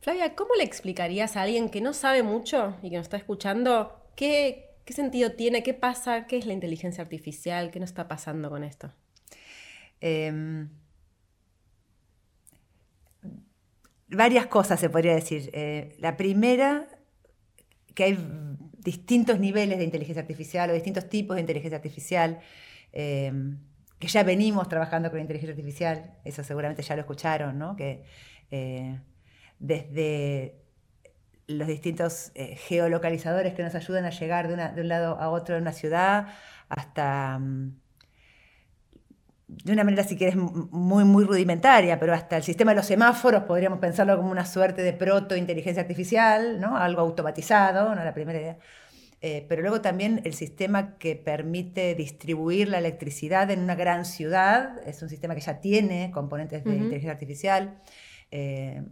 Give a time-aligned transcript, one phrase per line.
[0.00, 4.02] Flavia, ¿cómo le explicarías a alguien que no sabe mucho y que nos está escuchando
[4.16, 8.64] qué, sentido tiene, qué pasa, qué es la inteligencia artificial, qué nos está pasando con
[8.64, 8.92] esto?
[10.00, 10.70] Em,
[14.08, 15.50] varias cosas se podría decir.
[15.52, 16.88] Eh, la primera,
[17.94, 18.18] que hay
[18.78, 22.40] distintos niveles de inteligencia artificial o distintos tipos de inteligencia artificial,
[22.92, 23.58] em,
[23.98, 27.76] que ya venimos trabajando con inteligencia artificial, eso seguramente ya lo escucharon, ¿no?
[27.76, 28.02] Que
[28.50, 28.98] eh,
[29.60, 30.56] desde
[31.46, 35.60] los distintos eh, geolocalizadores que nos ayudan a llegar de, un lado a otro de
[35.60, 36.28] una ciudad,
[36.68, 37.76] hasta, mm,
[39.48, 43.44] de una manera si quieres muy, muy rudimentaria, pero hasta el sistema de los semáforos
[43.44, 46.76] podríamos pensarlo como una suerte de proto-inteligencia artificial, ¿no?
[46.76, 48.04] algo automatizado, ¿no?
[48.04, 48.58] la primera idea.
[49.22, 54.78] Eh, pero luego también el sistema que permite distribuir la electricidad en una gran ciudad,
[54.86, 57.82] es un sistema que ya tiene componentes de inteligencia artificial.
[58.30, 58.82] Eh,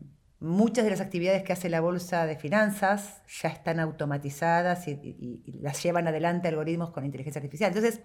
[0.41, 5.83] Muchas de las actividades que hace la Bolsa de Finanzas ya están automatizadas y, las
[5.83, 7.73] llevan adelante algoritmos con inteligencia artificial.
[7.75, 8.03] Entonces,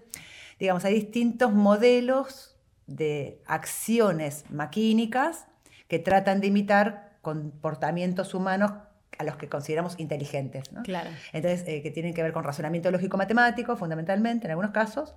[0.58, 5.46] digamos, hay distintos modelos de acciones maquínicas
[5.86, 8.72] que tratan de imitar comportamientos humanos
[9.16, 10.64] a los que consideramos inteligentes.
[10.82, 11.10] Claro.
[11.32, 15.14] Entonces, eh, que tienen que ver con razonamiento lógico-matemático, fundamentalmente, en algunos casos,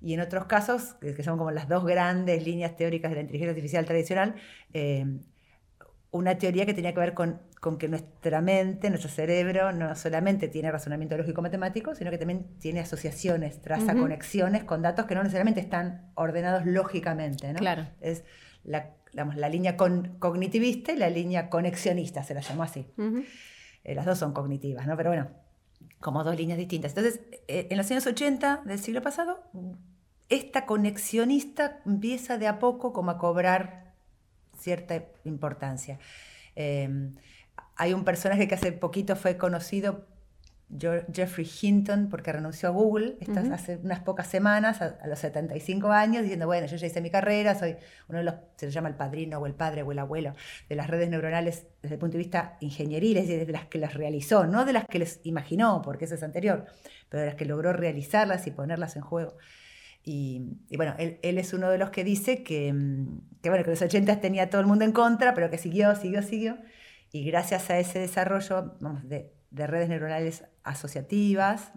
[0.00, 3.50] y en otros casos, que son como las dos grandes líneas teóricas de la inteligencia
[3.50, 4.34] artificial tradicional,
[4.72, 5.06] eh,
[6.12, 7.40] una teoría que tenía que ver con,
[7.78, 13.60] que nuestra mente, nuestro cerebro, no solamente tiene razonamiento lógico-matemático, sino que también tiene asociaciones,
[13.62, 17.52] traza conexiones con datos que no necesariamente están ordenados lógicamente.
[17.52, 17.58] ¿no?
[17.58, 17.86] Claro.
[18.00, 18.24] Es
[18.62, 22.86] la, la línea cognitivista y la línea conexionista, se la llamó así.
[23.84, 24.96] Eh, las dos son cognitivas, ¿no?
[24.96, 25.30] Pero bueno,
[25.98, 26.92] como dos líneas distintas.
[26.96, 29.42] Entonces, eh, en los años 80 del siglo pasado,
[30.28, 33.81] esta conexionista empieza de a poco como a cobrar
[34.62, 35.98] cierta importancia.
[36.54, 37.14] Em,
[37.76, 40.06] hay un personaje que hace poquito fue conocido,
[41.12, 43.18] Jeffrey Hinton, porque renunció a Google
[43.52, 47.54] hace unas pocas semanas, a, los 75 años, diciendo, bueno, yo ya hice mi carrera,
[47.54, 47.76] soy
[48.08, 50.32] uno de los, se le llama el padrino o el padre o el abuelo
[50.70, 53.78] de las redes neuronales desde el punto de vista ingenieril, es decir, de las que
[53.78, 56.64] las realizó, no de las que les imaginó, porque eso es anterior,
[57.10, 59.36] pero de las que logró realizarlas y ponerlas en juego.
[60.04, 63.82] Y, bueno, él, es uno de los que dice que, mm, que, bueno, que los
[63.82, 66.58] 80 tenía todo el mundo en contra, pero que siguió, siguió, siguió.
[67.12, 71.72] Y gracias a ese desarrollo de, redes neuronales asociativas,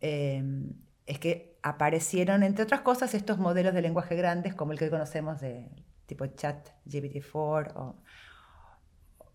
[0.00, 0.72] em,
[1.06, 5.40] es que aparecieron, entre otras cosas, estos modelos de lenguaje grandes como el que conocemos
[5.40, 5.68] de
[6.06, 7.96] tipo chat GPT-4 o,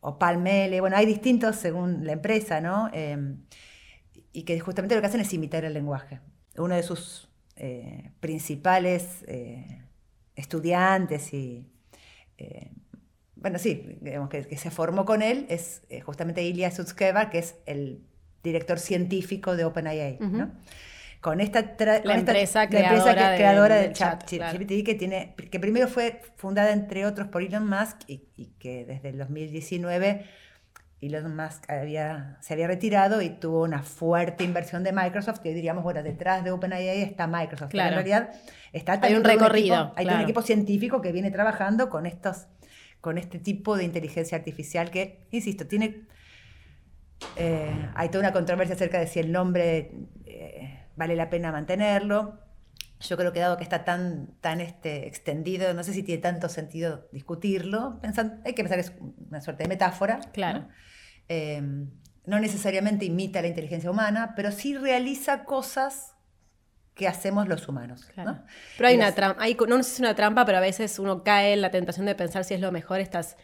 [0.02, 0.82] o Palmele.
[0.82, 2.90] Bueno, hay distintos según la empresa, ¿no?
[2.94, 3.44] Em,
[4.32, 6.22] y que justamente lo que hacen es imitar el lenguaje.
[6.56, 7.29] Uno de sus
[7.62, 9.82] eh, principales eh,
[10.36, 11.68] estudiantes y,
[12.38, 12.72] eh,
[13.36, 18.02] bueno, sí, digamos que, se formó con él es justamente Ilya Sutskever, que es el
[18.44, 20.20] director científico de OpenAI,
[21.20, 21.76] Con esta,
[22.06, 27.68] la, empresa, creadora, del, chat, que, tiene, que primero fue fundada entre otros por Elon
[27.68, 30.26] Musk y, y que desde el 2019
[31.02, 35.84] Elon Musk había, se había retirado y tuvo una fuerte inversión de Microsoft, que diríamos,
[35.84, 37.72] bueno, detrás de OpenAI está Microsoft.
[37.72, 37.90] Claro.
[37.90, 38.30] en realidad
[38.74, 39.94] está hay un recorrido.
[39.96, 42.48] hay un equipo científico que viene trabajando con estos,
[43.00, 46.08] con este tipo de inteligencia artificial que, insisto, tiene.
[47.36, 49.92] Eh, hay toda una controversia acerca de si el nombre
[50.26, 52.40] eh, vale la pena mantenerlo.
[53.00, 56.50] Yo creo que dado que está tan, tan este, extendido, no sé si tiene tanto
[56.50, 58.00] sentido discutirlo.
[58.02, 58.94] Pensando, hay que pensar que es
[59.30, 60.20] una suerte de metáfora.
[60.34, 60.68] Claro.
[61.30, 61.90] Em,
[62.26, 62.40] ¿no?
[62.40, 66.16] necesariamente imita la inteligencia humana, pero sí realiza cosas
[66.94, 68.06] que hacemos los humanos.
[68.14, 71.54] Pero hay una trampa, no sé si es una trampa, pero a veces uno cae
[71.54, 73.38] en la tentación de pensar si es lo mejor estas,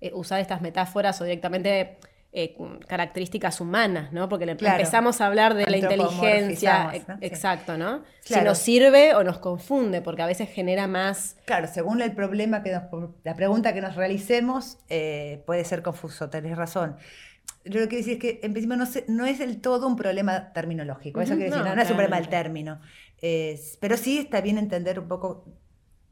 [0.00, 1.98] eh, usar estas metáforas o directamente
[2.34, 2.56] eh,
[2.88, 4.26] características humanas, ¿no?
[4.26, 8.04] Porque empezamos a hablar de la inteligencia, exacto, ¿no?
[8.22, 11.36] Si nos sirve o nos confunde, porque a veces genera más...
[11.44, 16.56] Claro, según el problema que la pregunta que nos realicemos, eh, puede ser confuso, tenés
[16.56, 16.96] razón.
[17.66, 19.96] Yo lo que quiero decir es que en principio no, no es del todo un
[19.96, 22.80] problema terminológico, eso quiere decir, no, es un problema del término,
[23.78, 25.44] pero sí está bien entender un poco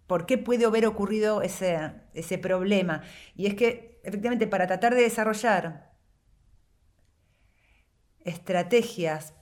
[0.06, 3.04] por qué puede haber ocurrido ese, ese problema.
[3.36, 5.89] Y es que efectivamente para tratar de desarrollar
[8.24, 9.34] estrategias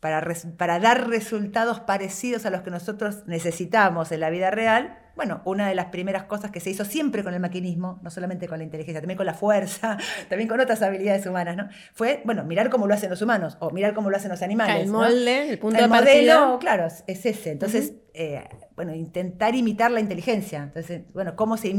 [0.00, 0.26] para,
[0.56, 5.68] para dar resultados parecidos a los que nosotros necesitamos en la vida real, bueno, una
[5.68, 8.64] de las primeras cosas que se hizo siempre con el maquinismo, no solamente con la
[8.64, 9.96] inteligencia, también con la fuerza,
[10.28, 11.68] también con otras habilidades humanas, ¿no?
[11.94, 14.84] Fue, bueno, mirar cómo lo hacen los humanos o mirar cómo lo hacen los animales.
[14.84, 17.50] El molde, el punto el de modelo, claro, es ese.
[17.50, 18.44] Entonces, eh,
[18.76, 20.62] bueno, intentar imitar la inteligencia.
[20.64, 21.74] Entonces, bueno, ¿cómo, se,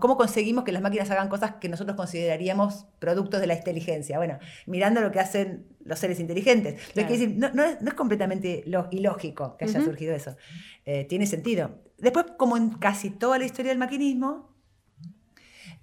[0.00, 4.18] ¿cómo conseguimos que las máquinas hagan cosas que nosotros consideraríamos productos de la inteligencia?
[4.18, 6.80] Bueno, mirando lo que hacen los seres inteligentes.
[6.94, 10.36] decir, no, es, completamente ilógico que haya surgido eso.
[10.84, 11.87] Eh, tiene sentido.
[11.98, 14.48] Después, como en casi toda la historia del maquinismo,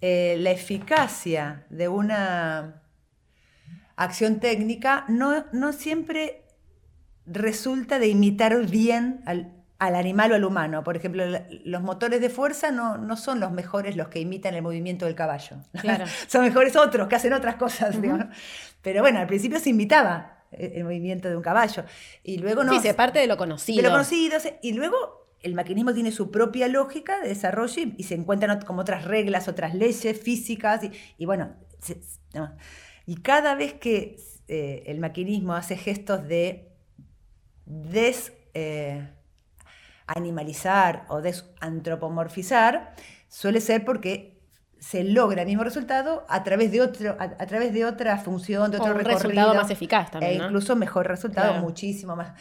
[0.02, 2.82] eh, la eficacia de una
[3.96, 6.46] acción técnica no, no siempre
[7.26, 10.84] resulta de imitar bien al, al animal o al humano.
[10.84, 11.24] Por ejemplo,
[11.64, 15.16] los motores de fuerza no, no, son los mejores los que imitan el movimiento del
[15.16, 15.58] caballo.
[16.28, 17.98] son mejores otros que hacen otras cosas.
[18.82, 21.84] Pero bueno, al principio se imitaba el movimiento de un caballo.
[22.24, 22.74] Y luego no.
[22.74, 23.78] Sí, se parte de lo conocido.
[23.78, 24.38] De lo conocido.
[24.62, 29.06] Y luego el maquinismo tiene su propia lógica de desarrollo y, se encuentran como otras
[29.06, 30.82] reglas, otras leyes físicas.
[31.18, 31.56] Y, bueno,
[33.06, 34.18] y cada vez que
[34.48, 36.72] eh, el maquinismo hace gestos de
[37.66, 38.34] des.
[38.54, 39.08] Eh,
[40.08, 42.94] animalizar o desantropomorfizar,
[43.28, 44.36] suele ser porque
[44.80, 48.78] se logra el mismo resultado a través de otro, a, través de otra función, de
[48.78, 50.42] otro un resultado más eficaz también.
[50.42, 52.34] E incluso mejor resultado, muchísimo más.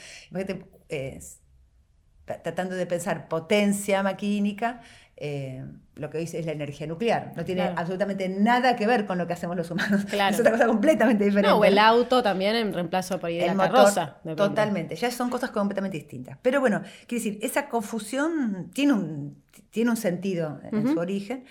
[2.24, 4.80] Tratando de pensar potencia maquínica,
[5.16, 7.32] eh, lo que dice es la energía nuclear.
[7.36, 10.04] No tiene absolutamente nada que ver con lo que hacemos los humanos.
[10.12, 11.52] Es otra cosa completamente diferente.
[11.52, 14.16] o el auto también en reemplazo por ir la carroza.
[14.36, 16.38] Totalmente, ya son cosas completamente distintas.
[16.42, 21.44] Pero bueno, quiere decir, esa confusión tiene un, tiene un sentido en su origen.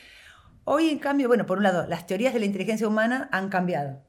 [0.65, 4.01] Hoy, en cambio, bueno, por un lado, las teorías de la inteligencia humana han cambiado.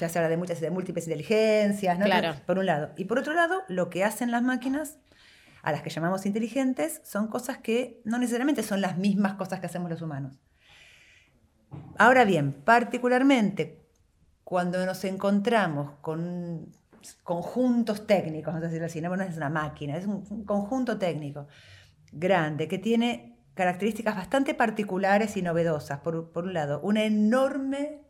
[0.00, 2.04] Ya se habla de muchas de múltiples inteligencias, ¿no?
[2.04, 2.34] Claro.
[2.44, 2.90] Por un lado.
[2.96, 4.98] Y por otro lado, lo que hacen las máquinas
[5.66, 9.66] a las que llamamos inteligentes, son cosas que no necesariamente son las mismas cosas que
[9.66, 10.38] hacemos los humanos.
[11.98, 13.84] Ahora bien, particularmente
[14.44, 16.72] cuando nos encontramos con
[17.24, 21.48] conjuntos técnicos, decirlo así, no, es una máquina, es un, conjunto técnico
[22.12, 25.98] grande que tiene características bastante particulares y novedosas.
[25.98, 28.05] Por, por un lado, una enorme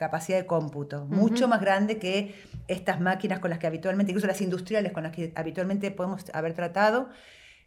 [0.00, 2.34] capacidad de cómputo, mucho más grande que
[2.68, 6.54] estas máquinas con las que habitualmente, incluso las industriales con las que habitualmente podemos haber
[6.54, 7.10] tratado,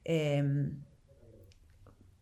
[0.03, 0.81] em,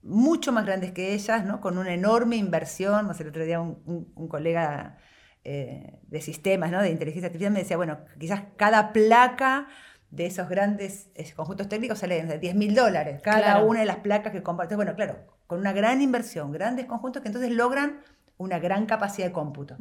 [0.04, 1.62] mucho más grandes que ellas, ¿no?
[1.62, 3.08] con una enorme inversión.
[3.08, 4.98] No sé, el otro día un, colega
[5.46, 6.82] eh, de sistemas, ¿no?
[6.82, 9.70] de inteligencia artificial, me decía, bueno, quizás cada placa
[10.10, 13.98] de esos grandes eh, conjuntos técnicos sale de 10 mil dólares, cada una de las
[13.98, 14.76] placas que compartes.
[14.76, 18.02] Bueno, claro, con una gran inversión, grandes conjuntos que entonces logran
[18.42, 19.78] una gran capacidad de cómputo.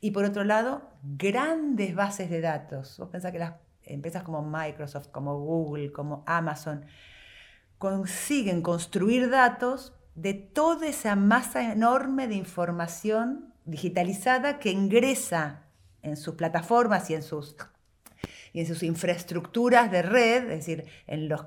[0.00, 2.98] Y por otro lado, grandes bases de datos.
[2.98, 3.54] Vos pensás que las
[3.84, 6.84] empresas como Microsoft, como Google, como Amazon,
[7.78, 15.62] consiguen construir datos de toda esa masa enorme de información digitalizada que ingresa
[16.02, 17.56] en sus plataformas y en sus,
[18.52, 21.46] y en sus infraestructuras de red, es decir, en los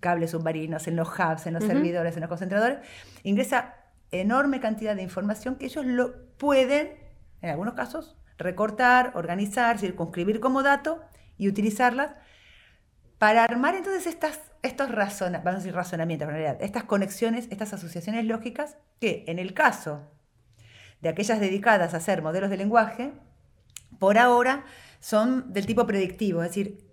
[0.00, 2.78] cables submarinos, en los hubs, en los servidores, en los concentradores,
[3.22, 3.83] ingresa
[4.20, 6.92] enorme cantidad de información que ellos lo pueden,
[7.40, 11.00] en algunos casos, recortar, organizar, circunscribir como dato
[11.36, 12.12] y utilizarlas
[13.18, 18.24] para armar entonces estas, estos vamos a decir razonamientos, en realidad, estas conexiones, estas asociaciones
[18.24, 20.02] lógicas que en el caso
[21.00, 23.12] de aquellas dedicadas a hacer modelos de lenguaje,
[23.98, 24.64] por ahora
[25.00, 26.84] son del tipo predictivo, es decir,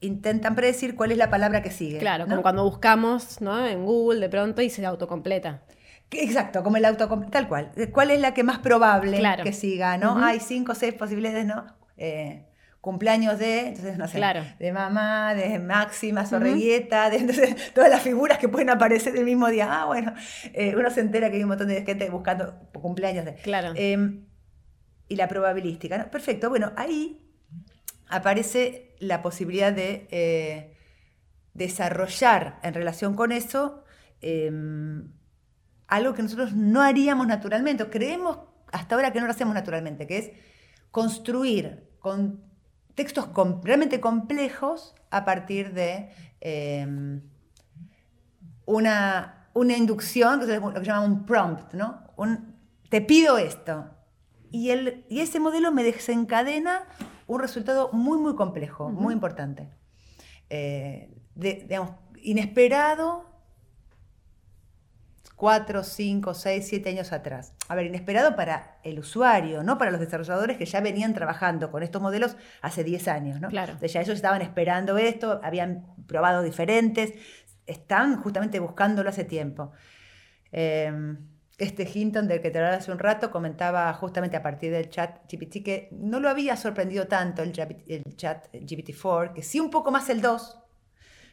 [0.00, 1.98] intentan predecir cuál es la palabra que sigue.
[1.98, 5.62] Claro, como cuando buscamos en Google de pronto y se autocompleta.
[6.10, 7.72] Exacto, como el auto, tal cual.
[7.92, 9.98] ¿Cuál es la que más probable que siga?
[9.98, 10.22] ¿no?
[10.22, 11.66] Hay cinco o seis posibilidades, ¿no?
[11.96, 12.46] Eh,
[12.80, 14.20] cumpleaños de, entonces, no sé,
[14.60, 19.48] de mamá, de Máxima, Sorreguieta, de entonces, todas las figuras que pueden aparecer el mismo
[19.48, 19.66] día.
[19.68, 20.14] Ah, bueno,
[20.54, 23.34] eh, uno se entera que hay un montón de gente buscando cumpleaños de.
[23.34, 23.72] Claro.
[23.74, 24.26] Em,
[25.08, 26.10] y la probabilística, ¿no?
[26.12, 27.26] Perfecto, bueno, ahí
[28.08, 30.76] aparece la posibilidad de eh,
[31.54, 33.82] desarrollar en relación con eso
[34.20, 35.08] em,
[35.88, 38.38] algo que nosotros no haríamos naturalmente, o creemos
[38.72, 40.30] hasta ahora que no lo hacemos naturalmente, que es
[40.90, 42.42] construir con
[42.94, 43.28] textos
[43.62, 47.20] realmente complejos a partir de em,
[48.64, 52.02] una, una, inducción, que es lo que se llama un prompt, ¿no?
[52.16, 52.56] Un,
[52.88, 53.90] te pido esto.
[54.50, 56.86] Y, el, y ese modelo me desencadena
[57.26, 59.68] un resultado muy, muy complejo, muy importante.
[60.48, 61.90] Eh, digamos,
[62.22, 63.25] inesperado
[65.36, 67.52] cuatro, cinco, seis, siete años atrás.
[67.68, 71.82] A ver, inesperado para el usuario, no para los desarrolladores que ya venían trabajando con
[71.82, 73.48] estos modelos hace 10 años, ¿no?
[73.48, 73.74] Claro.
[73.80, 77.12] ya ellos estaban esperando esto, habían probado diferentes,
[77.66, 79.72] están justamente buscándolo hace tiempo.
[80.52, 81.18] Em,
[81.58, 85.20] este Hinton del que te hablaba hace un rato comentaba justamente a partir del chat
[85.30, 87.52] GPT que no lo había sorprendido tanto el,
[87.88, 90.58] el chat GPT-4, que sí un poco más el 2,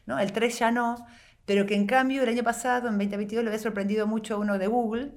[0.06, 0.18] ¿no?
[0.18, 1.06] el 3 ya no,
[1.46, 4.66] pero que en cambio el año pasado, en 2022, le había sorprendido mucho uno de
[4.66, 5.12] Google,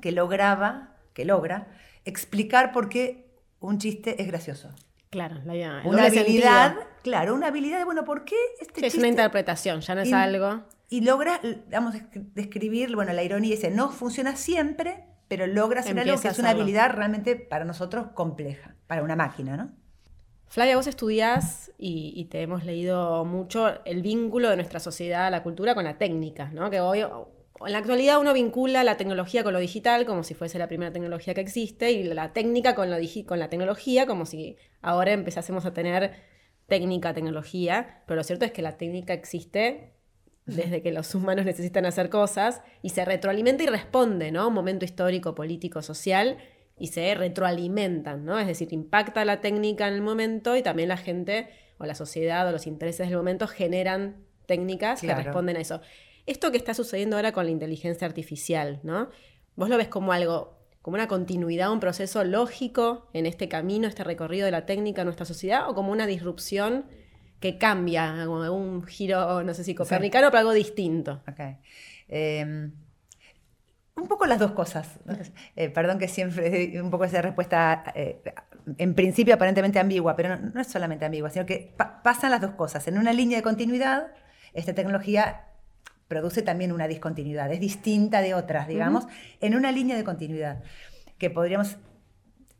[0.00, 1.68] que lograba, que logra,
[2.04, 3.26] explicar por qué
[3.60, 4.70] un chiste es gracioso.
[5.10, 8.86] Claro, la, una habilidad, claro, una habilidad de, bueno, ¿por qué este chiste?
[8.88, 10.64] Es una interpretación, ya no es algo.
[10.88, 11.94] Y logra, vamos,
[12.34, 16.50] describir, bueno, la ironía dice, no funciona siempre, pero logra hacer algo que es una
[16.50, 19.72] habilidad realmente para nosotros compleja, para una máquina, ¿no?
[20.54, 25.74] Flavia, vos estudiás y, te hemos leído mucho el vínculo de nuestra sociedad, la cultura,
[25.74, 26.70] con la técnica, ¿no?
[26.70, 30.60] Que hoy, en la actualidad uno vincula la tecnología con lo digital como si fuese
[30.60, 34.56] la primera tecnología que existe y la técnica con, lo con la tecnología como si
[34.80, 36.12] ahora empezásemos a tener
[36.68, 39.94] técnica, tecnología, pero lo cierto es que la técnica existe
[40.46, 44.46] desde que los humanos necesitan hacer cosas y se retroalimenta y responde, ¿no?
[44.46, 46.38] Un momento histórico, político, social
[46.78, 48.38] y se retroalimentan, ¿no?
[48.38, 52.48] Es decir, impacta la técnica en el momento y también la gente o la sociedad
[52.48, 55.80] o los intereses del momento generan técnicas que responden a eso.
[56.26, 59.10] Esto que está sucediendo ahora con la inteligencia artificial, ¿no?
[59.56, 64.04] ¿Vos lo ves como algo, como una continuidad, un proceso lógico en este camino, este
[64.04, 66.86] recorrido de la técnica en nuestra sociedad, o como una disrupción
[67.40, 71.22] que cambia, como un giro, no sé si copernicano, pero algo distinto?
[71.30, 71.58] Okay.
[72.08, 72.72] Em,
[73.96, 74.88] un poco las dos cosas.
[75.56, 78.22] Eh, perdón que siempre un poco esa respuesta, eh,
[78.78, 82.86] en principio aparentemente ambigua, pero no, es solamente ambigua, sino que pasan las dos cosas.
[82.88, 84.08] En una línea de continuidad,
[84.52, 85.46] esta tecnología
[86.08, 89.06] produce también una discontinuidad, es distinta de otras, digamos,
[89.40, 90.62] en una línea de continuidad
[91.18, 91.76] que podríamos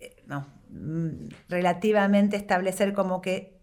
[0.00, 0.24] eh,
[0.70, 3.54] mm, relativamente establecer como que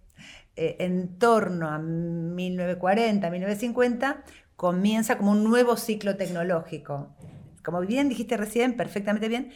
[0.57, 4.23] en torno a 1940, 1950,
[4.57, 7.15] comienza como un nuevo ciclo tecnológico.
[7.63, 9.51] Como bien dijiste recién, perfectamente bien,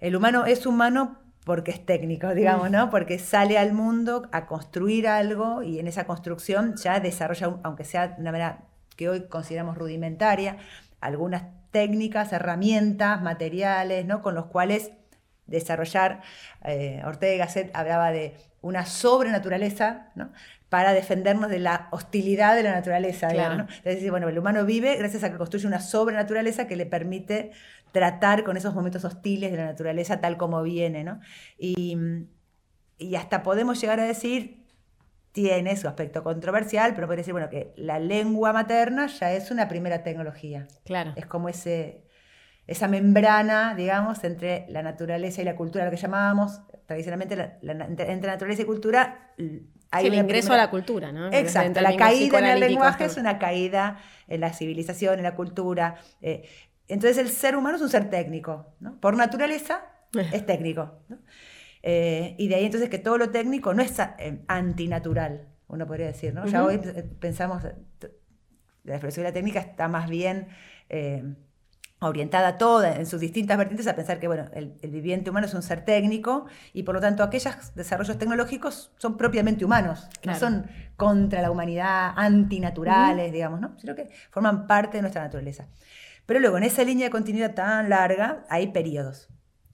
[0.00, 2.90] el humano es humano porque es técnico, digamos, ¿no?
[2.90, 8.08] Porque sale al mundo a construir algo y en esa construcción ya desarrolla, aunque sea
[8.08, 8.64] de una manera
[8.96, 10.56] que hoy consideramos rudimentaria,
[11.00, 14.22] algunas técnicas, herramientas, materiales, ¿no?
[14.22, 14.92] con los cuales
[15.46, 16.22] desarrollar,
[16.64, 20.32] eh, Ortega y Gasset hablaba de una sobrenaturaleza, ¿no?
[20.68, 23.28] para defendernos de la hostilidad de la naturaleza.
[23.84, 27.52] Es decir, bueno, el humano vive gracias a que construye una sobrenaturaleza que le permite
[27.92, 31.04] tratar con esos momentos hostiles de la naturaleza tal como viene.
[31.04, 31.20] ¿no?
[31.56, 31.96] Y,
[32.98, 34.66] y hasta podemos llegar a decir,
[35.30, 39.68] tiene su aspecto controversial, pero puede decir, bueno, que la lengua materna ya es una
[39.68, 40.66] primera tecnología.
[40.84, 41.12] Claro.
[41.14, 42.05] Es como ese,
[42.66, 48.62] esa membrana, digamos, entre la naturaleza y la cultura, lo que llamábamos tradicionalmente entre naturaleza
[48.62, 49.32] y cultura.
[49.90, 51.32] Hay el ingreso a la cultura, ¿no?
[51.32, 55.96] Exacto, la caída en el lenguaje es una caída en la civilización, en la cultura.
[56.20, 56.48] Eh,
[56.88, 59.00] entonces el ser humano es un ser técnico, ¿no?
[59.00, 59.84] Por naturaleza
[60.32, 61.00] es técnico.
[61.08, 61.18] ¿no?
[61.82, 66.06] Eh, y de ahí entonces que todo lo técnico no es eh, antinatural, uno podría
[66.06, 66.46] decir, ¿no?
[66.46, 67.62] Ya hoy eh, pensamos,
[68.82, 70.48] la filosofía técnica está más bien
[72.00, 75.62] orientada toda en sus distintas vertientes a pensar que, bueno, el, viviente humano es un
[75.62, 81.40] ser técnico y por lo tanto aquellos desarrollos tecnológicos son propiamente humanos, no son contra
[81.40, 83.78] la humanidad, antinaturales, digamos, ¿no?
[83.78, 85.68] Sino que forman parte de nuestra naturaleza.
[86.26, 89.28] Pero luego, en esa línea de continuidad tan larga, hay periodos.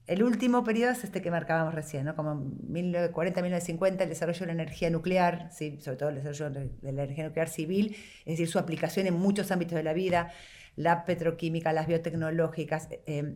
[0.05, 2.15] El último periodo es este que marcábamos recién, ¿no?
[2.15, 5.79] como 1940-1950, el desarrollo de la energía nuclear, ¿sí?
[5.79, 9.49] sobre todo el desarrollo de la energía nuclear civil, es decir, su aplicación en muchos
[9.51, 10.33] ámbitos de la vida,
[10.75, 13.35] la petroquímica, las biotecnológicas, eh,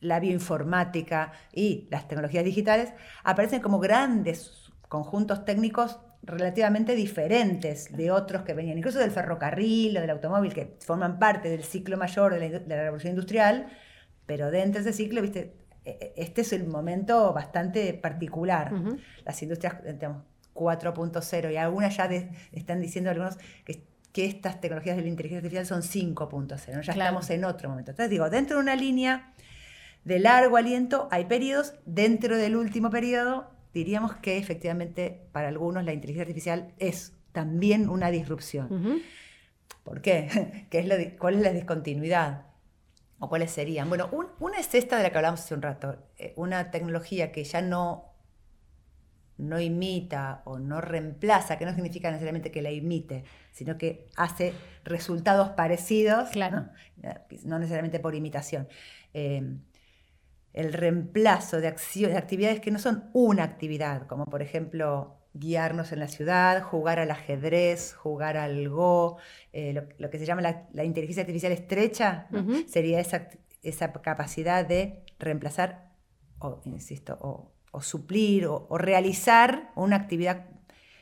[0.00, 2.92] la bioinformática y las tecnologías digitales,
[3.24, 10.00] aparecen como grandes conjuntos técnicos relativamente diferentes de otros que venían, incluso del ferrocarril o
[10.00, 13.66] del automóvil, que forman parte del ciclo mayor de la, de la revolución industrial,
[14.26, 15.54] pero dentro de ese ciclo, viste,
[15.84, 18.72] e, e, este es el momento bastante particular.
[19.24, 19.76] Las industrias
[20.54, 22.08] 4.0 y algunas ya
[22.52, 27.30] están diciendo algunos que, que, estas tecnologías de la inteligencia artificial son 5.0, ya estamos
[27.30, 27.92] en otro momento.
[27.92, 29.34] Entonces digo, dentro de una línea
[30.04, 35.92] de largo aliento hay periodos, dentro del último periodo diríamos que efectivamente para algunos la
[35.92, 39.02] inteligencia artificial es también una disrupción.
[39.82, 40.66] ¿Por qué?
[40.70, 42.46] ¿Qué es lo, ¿Cuál es la discontinuidad?
[43.18, 43.88] ¿O cuáles serían?
[43.88, 47.44] Bueno, una es esta de la que hablamos hace un rato, eh, una tecnología que
[47.44, 48.11] ya no,
[49.42, 54.54] no imita o no reemplaza, que no significa necesariamente que la imite, sino que hace
[54.84, 56.68] resultados parecidos, claro.
[57.44, 58.68] no, necesariamente por imitación.
[59.12, 59.60] Em,
[60.52, 66.00] el reemplazo de, de actividades que no son una actividad, como por ejemplo guiarnos en
[66.00, 69.16] la ciudad, jugar al ajedrez, jugar al Go,
[69.52, 72.28] eh, lo, que se llama la, inteligencia artificial estrecha,
[72.68, 73.28] sería esa,
[73.62, 75.90] esa, capacidad de reemplazar,
[76.38, 80.46] o, insisto, o, suplir o, realizar una actividad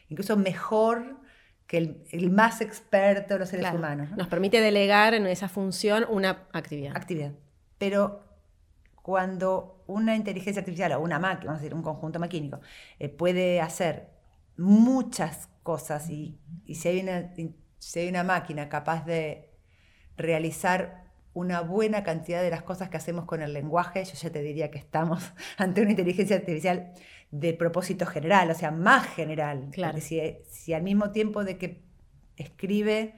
[0.08, 1.18] incluso mejor
[1.66, 4.10] que el, más experto de los seres humanos.
[4.16, 6.96] Nos permite delegar en esa función una actividad.
[6.96, 7.32] Actividad.
[7.78, 8.24] Pero
[9.02, 12.60] cuando una inteligencia artificial o una máquina, vamos a decir, un conjunto maquínico,
[12.98, 14.10] eh, puede hacer
[14.56, 17.32] muchas cosas y, si, hay una,
[17.78, 19.50] si hay una máquina capaz de
[20.16, 24.42] realizar una buena cantidad de las cosas que hacemos con el lenguaje, yo ya te
[24.42, 26.92] diría que estamos ante una inteligencia artificial
[27.30, 29.68] de propósito general, o sea, más general.
[29.72, 29.99] Claro.
[30.00, 31.82] Si, al mismo tiempo de que
[32.37, 33.14] escribe,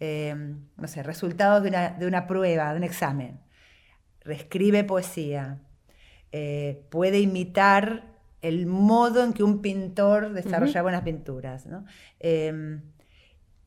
[0.00, 0.34] eh,
[0.76, 3.40] no sé, resultados de una, de una, prueba, de un examen,
[4.20, 5.60] reescribe poesía,
[6.32, 11.84] eh, puede imitar el modo en que un pintor desarrolla buenas pinturas, ¿no?
[12.20, 12.82] Em,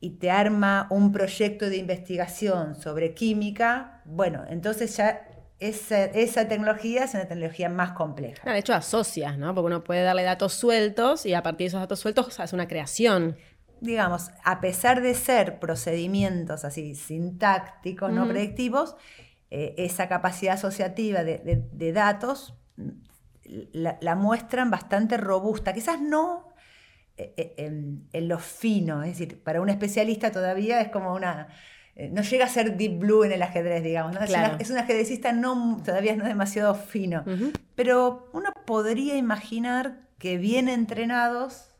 [0.02, 5.28] y te arma un proyecto de investigación sobre química, bueno, entonces ya
[5.60, 8.50] esa, tecnología es una tecnología más compleja.
[8.50, 9.54] de hecho, asocias, ¿no?
[9.54, 12.66] Porque uno puede darle datos sueltos y a partir de esos datos sueltos hace una
[12.66, 13.36] creación.
[13.80, 18.96] Digamos, a pesar de ser procedimientos así sintácticos, no predictivos,
[19.50, 22.90] eh, esa capacidad asociativa de, datos mm,
[23.72, 25.72] la, muestran bastante robusta.
[25.72, 26.51] Quizás no
[27.36, 31.48] eh, eh, en, lo fino, es decir, para un especialista todavía es como una
[31.94, 34.16] eh, no llega a ser deep blue en el ajedrez, digamos.
[34.58, 37.24] Es, un ajedrecista no, todavía no demasiado fino.
[37.74, 41.74] Pero uno podría imaginar que bien entrenados,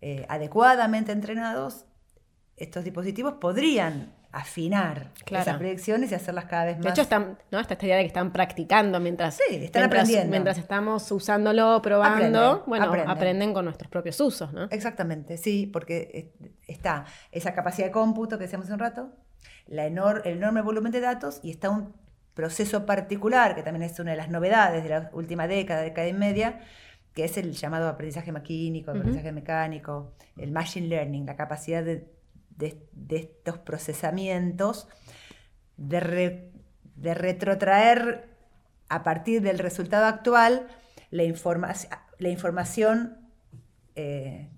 [0.00, 1.84] eh, adecuadamente entrenados,
[2.56, 6.84] estos dispositivos podrían afinar esas predicciones y hacerlas cada vez más.
[6.84, 7.58] De hecho, están, ¿no?
[7.58, 10.30] Esta idea de que están practicando mientras, sí, están aprendiendo.
[10.30, 13.52] mientras estamos usándolo, probando, bueno, aprenden.
[13.52, 14.64] con nuestros propios usos, ¿no?
[14.70, 16.32] Exactamente, sí, porque
[16.66, 19.12] está esa capacidad de cómputo que decíamos hace un rato,
[19.66, 21.94] la el enorme volumen de datos y está un
[22.34, 26.12] proceso particular, que también es una de las novedades de la última década, década y
[26.12, 26.60] media,
[27.14, 32.19] que es el llamado aprendizaje maquínico, aprendizaje mecánico, el machine learning, la capacidad de
[32.60, 34.86] de, estos procesamientos,
[35.76, 36.52] de,
[37.02, 38.28] retrotraer
[38.88, 40.68] a partir del resultado actual
[41.10, 41.24] la,
[42.18, 43.18] la información
[43.96, 44.48] eh,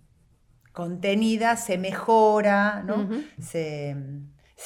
[0.72, 2.84] contenida se mejora,
[3.38, 3.94] se,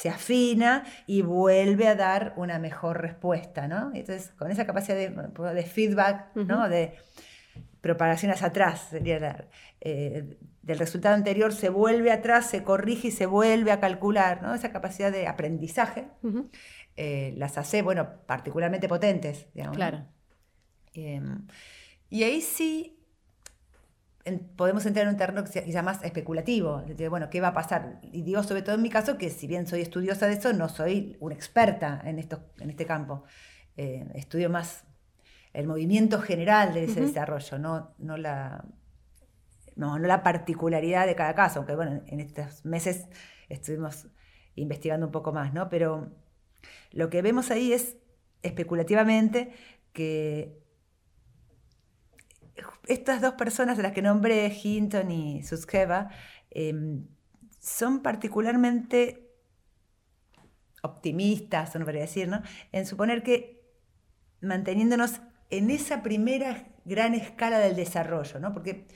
[0.09, 3.65] afina y vuelve a dar una mejor respuesta.
[3.65, 6.93] Entonces, con esa capacidad de, feedback, de
[7.81, 9.47] propagación hacia atrás, sería
[9.81, 14.53] eh, del resultado anterior se vuelve atrás, se corrige y se vuelve a calcular, ¿no?
[14.53, 16.09] Esa capacidad de aprendizaje
[16.97, 19.77] eh, las hace, bueno, particularmente potentes, digamos.
[19.77, 20.05] Claro.
[20.93, 21.47] Em,
[22.09, 22.99] y ahí sí
[24.57, 28.01] podemos entrar en un terreno quizá más especulativo, de, bueno, ¿qué va a pasar?
[28.01, 30.67] Y digo sobre todo en mi caso que si bien soy estudiosa de eso, no
[30.67, 33.23] soy una experta en, esto, en este campo.
[33.77, 34.83] Eh, estudio más
[35.53, 38.65] el movimiento general de ese desarrollo, no, no la
[39.77, 43.07] no, no la particularidad de cada caso, aunque bueno, en estos meses
[43.47, 44.07] estuvimos
[44.55, 45.69] investigando un poco más, ¿no?
[45.69, 46.11] Pero
[46.91, 47.95] lo que vemos ahí es
[48.41, 49.53] especulativamente
[49.93, 50.59] que
[52.87, 56.09] estas dos personas de las que nombré, Hinton y Suskeva,
[56.49, 57.07] em,
[57.59, 59.29] son particularmente
[60.81, 62.41] optimistas, no podría decir, ¿no?
[62.71, 63.63] En suponer que
[64.41, 68.53] manteniéndonos en esa primera gran escala del desarrollo, ¿no?
[68.53, 68.87] Porque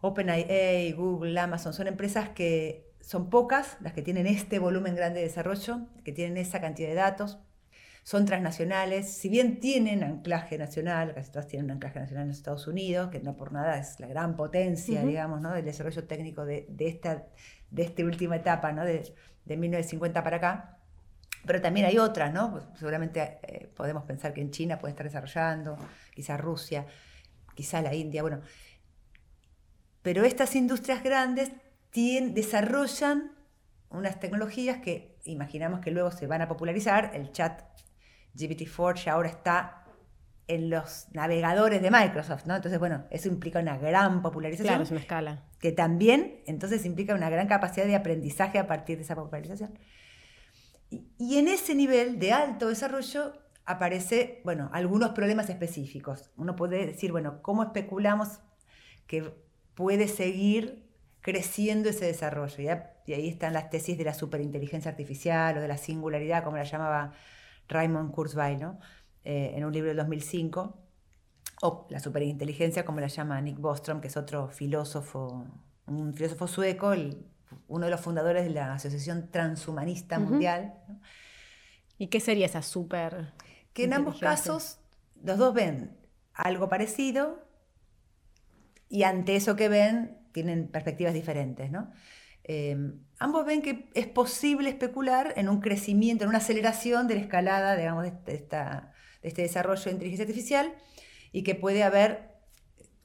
[0.00, 5.26] OpenAI, Google, Amazon, son empresas que son pocas las que tienen este volumen grande de
[5.26, 7.38] desarrollo, que tienen esa cantidad de datos,
[8.08, 12.66] son transnacionales, si bien tienen anclaje nacional, casi todas tienen un anclaje nacional en Estados
[12.66, 15.52] Unidos, que no por nada es la gran potencia, digamos, ¿no?
[15.52, 17.26] del desarrollo técnico de, esta,
[17.70, 18.84] de esta última etapa, ¿no?
[18.84, 20.78] de, de 1950 para acá.
[21.44, 22.50] Pero también hay otras, ¿no?
[22.50, 25.76] Pues seguramente eh, podemos pensar que en China puede estar desarrollando,
[26.14, 26.86] quizá Rusia,
[27.54, 28.40] quizá la India, bueno,
[30.08, 31.52] pero estas industrias grandes
[31.92, 33.32] desarrollan
[33.90, 37.10] unas tecnologías que imaginamos que luego se van a popularizar.
[37.12, 37.60] El chat
[38.34, 39.84] GPT-4 ya ahora está
[40.46, 42.56] en los navegadores de Microsoft, ¿no?
[42.56, 44.68] Entonces, bueno, eso implica una gran popularización.
[44.68, 45.44] Claro, es una escala.
[45.60, 49.78] Que también, entonces, implica una gran capacidad de aprendizaje a partir de esa popularización.
[50.88, 53.34] Y, y en ese nivel de alto desarrollo
[53.66, 56.30] aparece, bueno, algunos problemas específicos.
[56.38, 58.40] Uno puede decir, bueno, ¿cómo especulamos
[59.06, 59.47] que
[59.78, 62.56] puede seguir creciendo ese desarrollo.
[63.06, 66.64] Y ahí están las tesis de la superinteligencia artificial o de la singularidad, como la
[66.64, 67.12] llamaba
[67.68, 68.80] Raymond Kurzweil, ¿no?
[69.22, 70.76] Eh, en un libro del 2005,
[71.62, 75.46] o la superinteligencia, como la llama Nick Bostrom, que es otro filósofo,
[75.86, 76.92] un filósofo sueco,
[77.68, 80.74] uno de los fundadores de la Asociación Transhumanista Mundial.
[81.98, 83.32] ¿Y qué sería esa super?
[83.72, 84.80] Que en ambos casos
[85.22, 85.96] los dos ven
[86.34, 87.47] algo parecido
[88.88, 91.90] y ante eso que ven tienen perspectivas diferentes, ¿no?
[92.44, 97.20] Em, ambos ven que es posible especular en un crecimiento, en una aceleración de la
[97.20, 100.74] escalada, digamos, de, esta, de este desarrollo de inteligencia artificial
[101.30, 102.30] y que puede haber,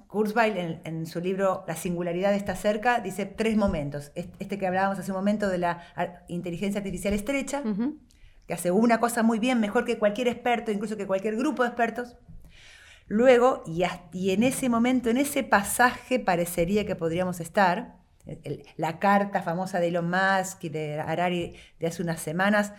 [0.07, 4.11] Kurzweil en, su libro La singularidad está cerca, dice tres momentos.
[4.15, 5.81] Este que hablábamos hace un momento de la
[6.29, 7.63] inteligencia artificial estrecha,
[8.47, 11.69] que hace una cosa muy bien, mejor que cualquier experto, incluso que cualquier grupo de
[11.69, 12.15] expertos.
[13.07, 17.97] Luego, y, y en ese momento, en ese pasaje parecería que podríamos estar,
[18.77, 22.71] la carta famosa de Elon Musk y de Harari de hace unas semanas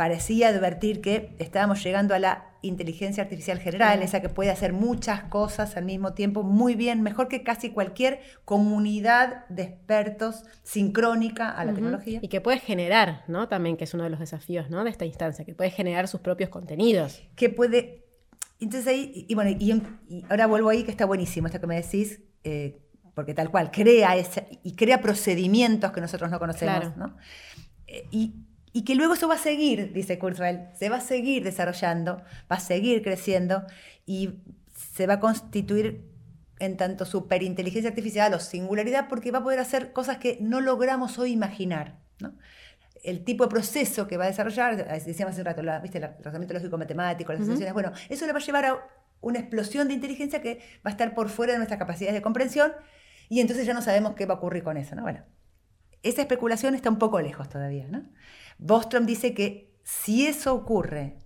[0.00, 5.24] parecía advertir que estábamos llegando a la inteligencia artificial general, esa que puede hacer muchas
[5.24, 11.66] cosas al mismo tiempo muy bien, mejor que casi cualquier comunidad de expertos sincrónica a
[11.66, 12.18] la tecnología.
[12.22, 13.48] Y que puede generar, ¿no?
[13.48, 14.84] También, que es uno de los desafíos, ¿no?
[14.84, 17.22] De esta instancia, que puede generar sus propios contenidos.
[17.36, 18.06] Que puede...
[18.60, 22.20] Entonces ahí, y, bueno, y, ahora vuelvo ahí, que está buenísimo esto que me decís,
[22.44, 22.82] eh,
[23.14, 27.16] porque tal cual, crea ese, y crea procedimientos que nosotros no conocemos, ¿no?
[27.86, 28.34] Eh, y
[28.72, 32.56] y que luego eso va a seguir, dice Kurzweil, se va a seguir desarrollando, va
[32.56, 33.64] a seguir creciendo
[34.06, 34.42] y
[34.94, 36.08] se va a constituir
[36.60, 41.18] en tanto superinteligencia artificial o singularidad porque va a poder hacer cosas que no logramos
[41.18, 41.98] hoy imaginar.
[43.02, 45.98] El tipo de proceso que va a desarrollar, decíamos hace un rato, ¿viste?
[45.98, 48.86] el razonamiento lógico-matemático, las asociaciones, bueno, eso le va a llevar a
[49.20, 52.72] una explosión de inteligencia que va a estar por fuera de nuestras capacidades de comprensión
[53.28, 54.94] y entonces ya no sabemos qué va a ocurrir con eso.
[54.96, 55.02] ¿no?
[55.02, 55.24] Bueno,
[56.02, 57.86] esa especulación está un poco lejos todavía.
[57.88, 58.04] ¿no?
[58.58, 61.18] Bostrom dice que si eso ocurre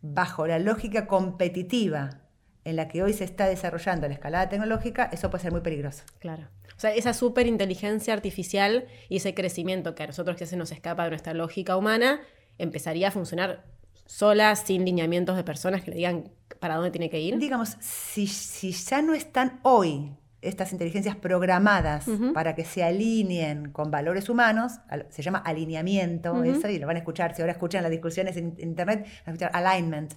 [0.00, 2.22] bajo la lógica competitiva
[2.64, 6.04] en la que hoy se está desarrollando la escalada tecnológica, eso puede ser muy peligroso.
[6.18, 6.48] Claro.
[6.78, 11.02] O sea, esa superinteligencia artificial y ese crecimiento que a nosotros que se nos escapa
[11.02, 12.20] de nuestra lógica humana,
[12.56, 13.64] empezaría a funcionar
[14.06, 17.36] sola, sin lineamientos de personas que le digan para dónde tiene que ir.
[17.36, 23.90] Digamos, si, si ya no están hoy estas inteligencias programadas para que se alineen con
[23.90, 24.74] valores humanos,
[25.08, 28.54] se llama alineamiento, eso, y lo van a escuchar, si ahora escuchan las discusiones en
[28.58, 30.14] internet, van a escuchar alignment.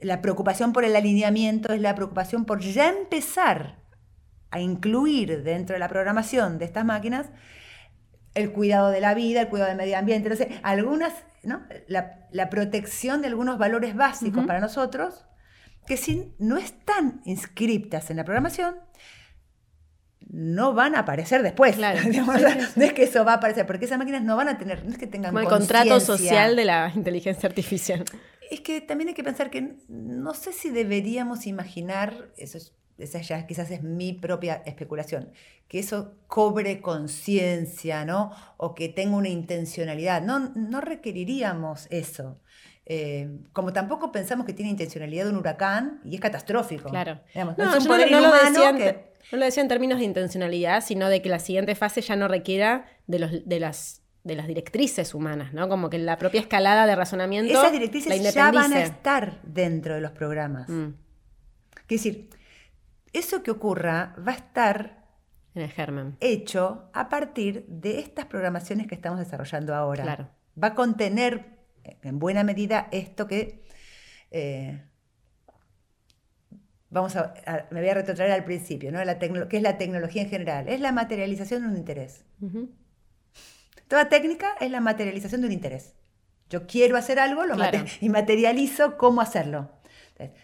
[0.00, 3.76] La preocupación por el alineamiento es la preocupación por ya empezar
[4.50, 7.26] a incluir dentro de la programación de estas máquinas
[8.34, 11.62] el cuidado de la vida, el cuidado del medio ambiente, entonces, algunas, ¿no?
[11.88, 15.26] la, protección de algunos valores básicos para nosotros,
[15.86, 18.76] que si no están inscriptas en la programación,
[20.30, 21.76] no van a aparecer después.
[21.76, 22.00] Claro.
[22.76, 24.90] No es que eso va a aparecer, porque esas máquinas no van a tener, no
[24.90, 28.04] es que tengan Como el contrato social de la inteligencia artificial.
[28.50, 32.58] Es que también hay que pensar que no sé si deberíamos imaginar, eso
[32.98, 35.30] esa ya quizás es mi propia especulación,
[35.68, 38.32] que eso cobre conciencia, ¿no?
[38.56, 40.22] O que tenga una intencionalidad.
[40.22, 42.40] No, no requeriríamos eso.
[42.86, 46.88] Eh, como tampoco pensamos que tiene intencionalidad un huracán y es catastrófico.
[46.88, 47.20] Claro.
[47.34, 48.32] no, es un poder no, lo
[48.76, 52.16] que no lo decía en términos de intencionalidad, sino de que la siguiente fase ya
[52.16, 55.68] no requiera de, los, de las de las directrices humanas, ¿no?
[55.68, 57.52] Como que la propia escalada de razonamiento.
[57.52, 60.68] Esas directrices ya van a estar dentro de los programas.
[60.68, 60.88] Mm.
[61.88, 62.28] Es decir,
[63.12, 65.06] eso que ocurra va a estar
[65.54, 66.16] en el germen.
[66.20, 70.04] hecho a partir de estas programaciones que estamos desarrollando ahora.
[70.04, 70.30] Claro.
[70.62, 71.58] Va a contener
[72.02, 73.64] en buena medida esto que
[74.30, 74.82] eh,
[76.90, 77.34] vamos a,
[77.70, 79.02] me voy a retrotraer al principio, ¿no?
[79.04, 80.68] La ¿Qué es la tecnología en general?
[80.68, 82.24] Es la materialización de un interés.
[83.88, 85.94] Toda técnica es la materialización de un interés.
[86.50, 87.56] Yo quiero hacer algo lo
[88.00, 89.70] y materializo cómo hacerlo.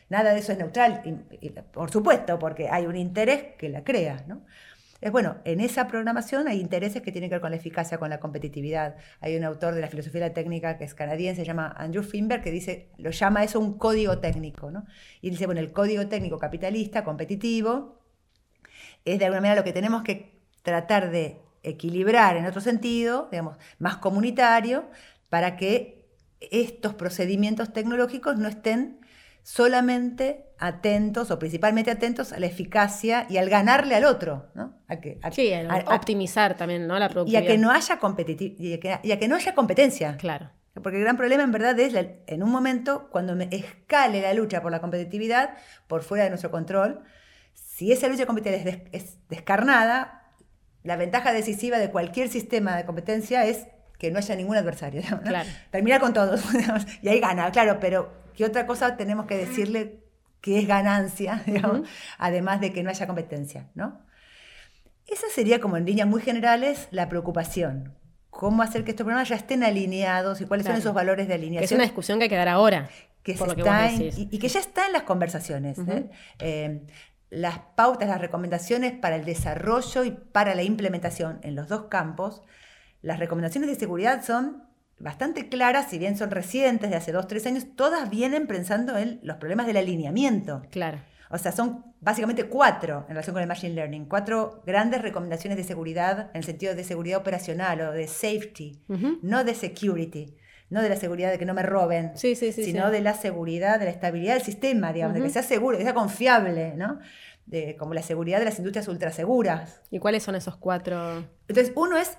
[0.08, 1.02] Nada de eso es neutral,
[1.72, 4.24] por supuesto, porque hay un interés que la crea.
[5.00, 8.08] Es bueno, en esa programación hay intereses que tienen que ver con la eficacia, con
[8.08, 8.96] la competitividad.
[9.20, 12.02] Hay un autor de la filosofía de la técnica que es canadiense, se llama Andrew
[12.02, 14.72] Finberg, que dice, lo llama eso un código técnico.
[15.20, 18.00] Y dice, bueno, el código técnico capitalista, competitivo,
[19.04, 23.58] es de alguna manera lo que tenemos que tratar de equilibrar en otro sentido, digamos,
[23.78, 24.88] más comunitario,
[25.28, 26.08] para que
[26.40, 29.03] estos procedimientos tecnológicos no estén
[29.44, 34.80] solamente atentos o principalmente atentos a la eficacia y al ganarle al otro, ¿no?
[34.88, 36.98] A que, sí, a, optimizar también, ¿no?
[36.98, 37.42] La productividad.
[37.42, 40.16] Y a que no haya y que, y a que no haya competencia.
[40.16, 40.50] Claro.
[40.82, 41.94] Porque el gran problema en verdad es
[42.26, 45.50] en un momento cuando me escale la lucha por la competitividad
[45.86, 47.04] por fuera de nuestro control,
[47.52, 50.32] si esa lucha competitiva es, descarnada,
[50.82, 55.02] la ventaja decisiva de cualquier sistema de competencia es que no haya ningún adversario.
[55.22, 55.48] Claro.
[55.70, 56.42] Terminar con todos.
[57.02, 60.00] y ahí gana, claro, pero ¿qué otra cosa tenemos que decirle
[60.40, 64.00] que es ganancia, digamos, además de que no haya competencia, ¿no?
[65.06, 67.94] Esa sería como en líneas muy generales la preocupación.
[68.30, 71.60] Cómo hacer que estos problemas ya estén alineados y cuáles son esos valores de alineación.
[71.60, 72.88] Que es una discusión que hay que dar ahora.
[73.22, 75.78] Que y, que ya está en las conversaciones.
[75.78, 76.10] ¿eh?
[76.40, 76.86] Eh,
[77.30, 82.42] las pautas, las recomendaciones para el desarrollo y para la implementación en los dos campos,
[83.02, 84.64] las recomendaciones de seguridad son
[85.04, 89.20] bastante claras, si bien son recientes, de hace dos, tres años, todas vienen pensando en
[89.22, 90.62] los problemas del alineamiento.
[90.70, 90.98] Claro.
[91.30, 95.64] O sea, son básicamente cuatro en relación con el Machine Learning, cuatro grandes recomendaciones de
[95.64, 98.82] seguridad en el sentido de seguridad operacional o de safety,
[99.20, 100.36] no de security,
[100.70, 103.90] no de la seguridad de que no me roben, sino de la seguridad, de la
[103.90, 106.98] estabilidad del sistema, digamos, de que sea seguro, que sea confiable, ¿no?
[107.44, 109.82] De, como la seguridad de las industrias ultraseguras.
[109.90, 111.26] ¿Y cuáles son esos cuatro?
[111.46, 112.16] Entonces, uno es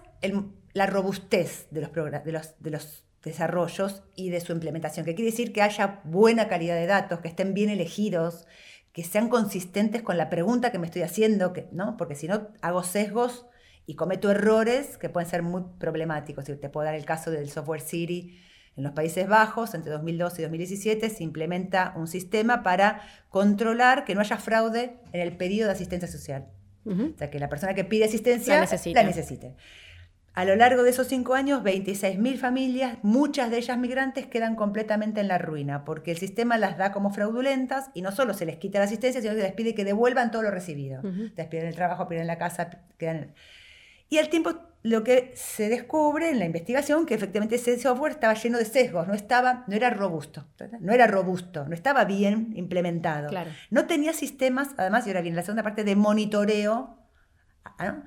[0.75, 5.31] la robustez de los, de, los, de los desarrollos y de su implementación, que quiere
[5.31, 8.45] decir que haya buena calidad de datos, que estén bien elegidos,
[8.91, 11.95] que sean consistentes con la pregunta que me estoy haciendo, que, ¿no?
[11.97, 13.47] porque si no hago sesgos
[13.85, 16.43] y cometo errores que pueden ser muy problemáticos.
[16.43, 18.37] Te puedo dar el caso del software City
[18.75, 24.13] en los Países Bajos, entre 2012 y 2017 se implementa un sistema para controlar que
[24.13, 26.47] no haya fraude en el pedido de asistencia social.
[26.85, 29.55] O sea, que la persona que pide asistencia la necesite.
[30.35, 35.21] A lo largo de esos cinco años, 26.000 familias, muchas de ellas migrantes, quedan completamente
[35.21, 38.57] en la ruina, porque el sistema las da como fraudulentas y no solo se les
[38.57, 41.01] quita la asistencia, sino que les pide que devuelvan todo lo recibido.
[41.37, 43.33] Les piden el trabajo, piden la casa, quedan...
[44.09, 48.33] Y al tiempo lo que se descubre en la investigación, que efectivamente ese software estaba
[48.33, 50.47] lleno de sesgos, no, estaba, no era robusto,
[50.81, 53.29] no era robusto, no estaba bien implementado.
[53.71, 56.99] No tenía sistemas, además, y ahora viene la segunda parte, de monitoreo.
[57.79, 58.03] ¿no?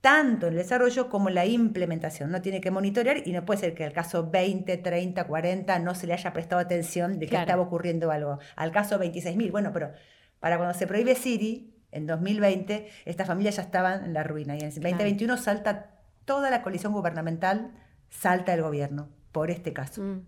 [0.00, 2.30] Tanto en el desarrollo como en la implementación.
[2.30, 5.94] No tiene que monitorear y no puede ser que al caso 20, 30, 40 no
[5.94, 8.38] se le haya prestado atención de que estaba ocurriendo algo.
[8.54, 9.92] Al caso 26.000, bueno, pero
[10.40, 14.60] para cuando se prohíbe Siri, en 2020, estas familias ya estaban en la ruina y
[14.60, 15.92] en 2021 salta
[16.24, 17.72] toda la coalición gubernamental,
[18.10, 20.02] salta el gobierno por este caso.
[20.02, 20.26] Mm.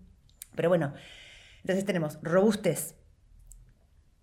[0.55, 0.93] Pero bueno,
[1.61, 2.95] entonces tenemos robustez,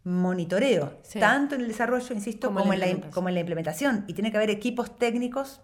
[0.06, 4.04] monitoreo, tanto en el desarrollo, insisto, como, en, la, como en la implementación.
[4.06, 5.60] Y tiene que haber equipos técnicos,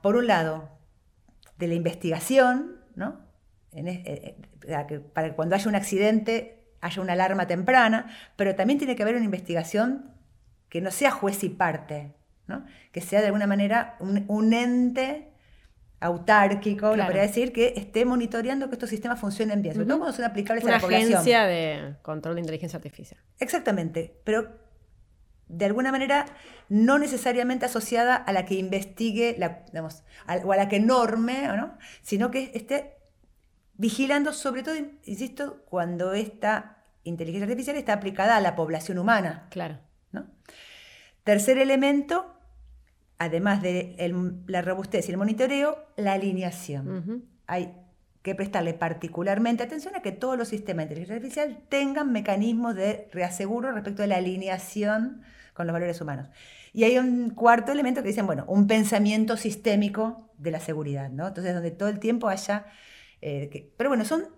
[0.00, 0.70] por un lado,
[1.58, 3.20] de la investigación, ¿no?
[3.72, 5.00] Eh, eh, para que
[5.32, 10.10] cuando haya un accidente haya una alarma temprana, pero también tiene que haber una investigación
[10.68, 12.14] que no sea juez y parte,
[12.46, 12.64] ¿no?
[12.92, 15.31] que sea de alguna manera un, un ente
[16.02, 20.16] autárquico, lo podría decir, que esté monitoreando que estos sistemas funcionen bien, sobre todo cuando
[20.16, 21.08] son aplicables a la población.
[21.08, 23.20] Una agencia de control de inteligencia artificial.
[23.38, 24.60] Exactamente, pero
[25.48, 26.26] de alguna manera
[26.68, 30.02] no necesariamente asociada a la que investigue, la, digamos,
[30.44, 31.76] o a la que norme, ¿no?
[32.00, 32.96] sino que esté
[33.74, 39.46] vigilando, sobre todo, insisto, cuando esta inteligencia artificial está aplicada a la población humana.
[39.50, 39.78] Claro.
[40.12, 40.26] ¿no?
[41.24, 42.31] Tercer elemento,
[43.22, 43.94] además de
[44.46, 47.24] la robustez y el monitoreo, la alineación.
[47.46, 47.72] Hay
[48.22, 53.08] que prestarle particularmente atención a que todos los sistemas de inteligencia artificial tengan mecanismos de
[53.12, 55.22] reaseguro respecto a la alineación
[55.54, 56.28] con los valores humanos.
[56.72, 61.28] Y hay un cuarto elemento que dicen, bueno, un pensamiento sistémico de la seguridad, ¿no?
[61.28, 62.66] Entonces, donde todo el tiempo haya...
[63.20, 64.28] Eh, pero bueno, son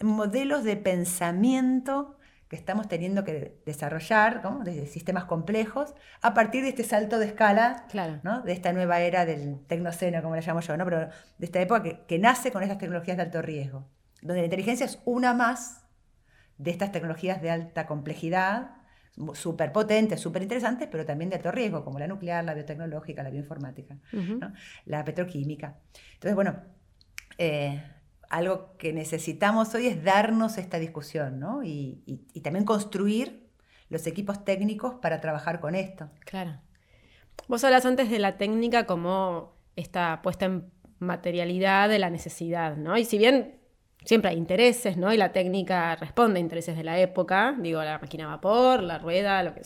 [0.00, 2.16] modelos de pensamiento
[2.52, 4.60] que estamos teniendo que desarrollar, ¿no?
[4.62, 7.86] desde sistemas complejos, a partir de este salto de escala,
[8.24, 8.42] ¿no?
[8.42, 10.84] de esta nueva era del tecnoceno, como la llamo yo, ¿no?
[10.84, 13.88] pero de esta época que, que, nace con estas tecnologías de alto riesgo,
[14.20, 15.86] donde la inteligencia es una más
[16.58, 18.72] de estas tecnologías de alta complejidad,
[19.32, 23.30] súper potentes, súper interesantes, pero también de alto riesgo, como la nuclear, la biotecnológica, la
[23.30, 24.52] bioinformática, ¿no?
[24.84, 25.78] la petroquímica.
[26.16, 26.60] Entonces, bueno,
[27.38, 27.82] eh,
[28.32, 31.62] algo que necesitamos hoy es darnos esta discusión, ¿no?
[31.62, 32.02] Y,
[32.42, 33.46] también construir
[33.90, 36.08] los equipos técnicos para trabajar con esto.
[36.24, 36.58] Claro.
[37.46, 42.96] Vos hablas antes de la técnica como esta puesta en materialidad de la necesidad, ¿no?
[42.96, 43.60] Y si bien
[44.02, 45.12] siempre hay intereses, ¿no?
[45.12, 48.98] Y la técnica responde a intereses de la época, digo, la máquina a vapor, la
[48.98, 49.60] rueda, lo que.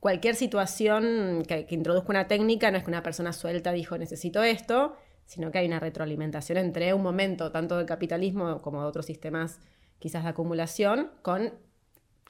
[0.00, 4.42] Cualquier situación que, que introduzca una técnica no es que una persona suelta dijo necesito
[4.42, 9.06] esto, sino que hay una retroalimentación entre un momento tanto del capitalismo como de otros
[9.06, 9.60] sistemas
[9.98, 11.52] quizás de acumulación, con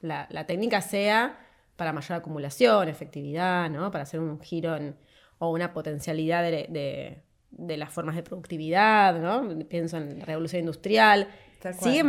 [0.01, 1.39] la, técnica sea
[1.75, 3.91] para mayor acumulación, efectividad, ¿no?
[3.91, 4.75] para hacer un giro
[5.37, 9.67] o una potencialidad de, las formas de productividad, ¿no?
[9.67, 11.27] pienso en la revolución industrial.
[11.79, 12.03] Sigue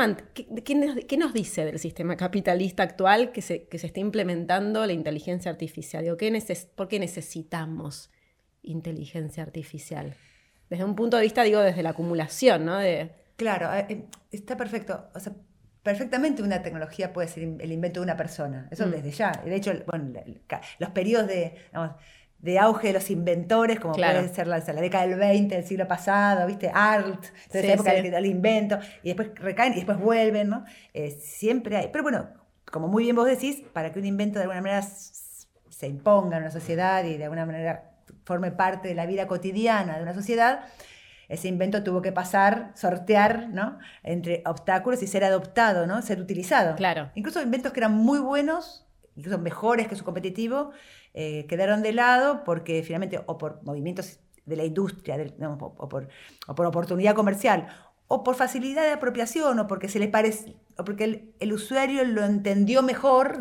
[0.64, 5.50] ¿Qué, nos, dice del sistema capitalista actual que se, que se está implementando la inteligencia
[5.50, 6.04] artificial?
[6.04, 6.30] Digo, ¿qué
[6.74, 8.10] ¿Por qué necesitamos
[8.62, 10.14] inteligencia artificial?
[10.70, 12.78] Desde un punto de vista, digo, desde la acumulación, ¿no?
[12.78, 13.10] De...
[13.36, 15.08] Claro, eh, eh, está perfecto.
[15.82, 18.90] perfectamente una tecnología puede ser el invento de una persona, eso mm.
[18.90, 19.32] desde ya.
[19.44, 20.12] De hecho, bueno,
[20.78, 21.54] los periodos de,
[22.38, 26.46] de auge de los inventores, como puede ser la, década del 20 del siglo pasado,
[26.46, 26.70] ¿viste?
[26.72, 30.64] Art, de esa época del, invento, y después recaen y después vuelven, ¿no?
[30.92, 31.88] Eh, siempre hay.
[31.92, 32.28] Pero bueno,
[32.70, 36.42] como muy bien vos decís, para que un invento de alguna manera se imponga en
[36.42, 37.87] una sociedad y de alguna manera
[38.28, 40.66] forme parte de la vida cotidiana de una sociedad,
[41.28, 43.78] ese invento tuvo que pasar, sortear, ¿no?
[44.02, 46.00] Entre obstáculos y ser adoptado, ¿no?
[46.02, 46.76] Ser utilizado.
[46.76, 47.10] Claro.
[47.14, 48.86] Incluso inventos que eran muy buenos,
[49.16, 50.70] incluso mejores que su competitivo,
[51.14, 55.16] eh, quedaron de lado porque finalmente, o por movimientos de la industria,
[55.58, 56.08] o, por,
[56.66, 57.68] oportunidad comercial,
[58.08, 62.24] o por facilidad de apropiación, o porque se le parece, o porque el, usuario lo
[62.24, 63.38] entendió mejor,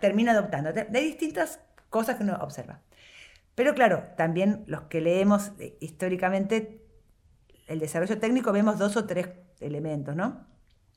[0.00, 0.70] termina adoptando.
[0.94, 2.80] Hay distintas cosas que uno observa.
[3.60, 6.82] Pero claro, también los que leemos eh, históricamente
[7.66, 9.28] el desarrollo técnico vemos dos o tres
[9.60, 10.46] elementos, ¿no?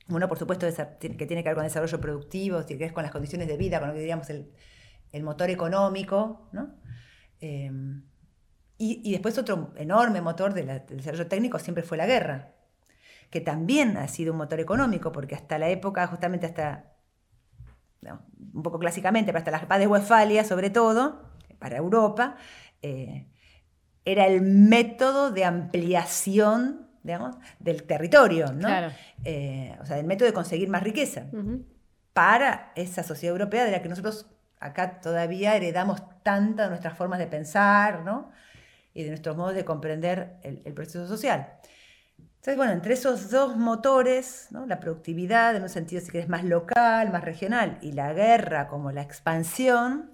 [0.08, 0.66] Uno, por supuesto,
[0.98, 3.58] que tiene que ver con el desarrollo productivo, tiene que ver con las condiciones de
[3.58, 6.74] vida, con lo que diríamos el, motor económico, ¿no?
[7.38, 8.02] Em,
[8.78, 12.54] y, después otro enorme motor del desarrollo técnico siempre fue la guerra,
[13.28, 16.94] que también ha sido un motor económico, porque hasta la época, justamente hasta,
[18.54, 22.36] un poco clásicamente, pero hasta las paz de Westfalia sobre todo, para Europa,
[22.82, 23.26] eh,
[24.04, 28.68] era el método de ampliación, digamos, del territorio, ¿no?
[29.24, 31.26] Eh, o sea, el método de conseguir más riqueza
[32.12, 34.26] para esa sociedad europea de la que nosotros
[34.60, 38.30] acá todavía heredamos tantas de nuestras formas de pensar, ¿no?
[38.94, 41.58] Y de nuestros modos de comprender el, proceso social.
[42.16, 44.66] Entonces, bueno, entre esos dos motores, ¿no?
[44.66, 48.92] la productividad en un sentido, si querés, más local, más regional, y la guerra como
[48.92, 50.13] la expansión,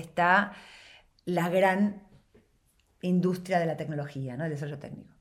[0.00, 0.52] está
[1.24, 2.02] la gran
[3.02, 4.44] industria de la tecnología, ¿no?
[4.44, 5.14] el desarrollo técnico.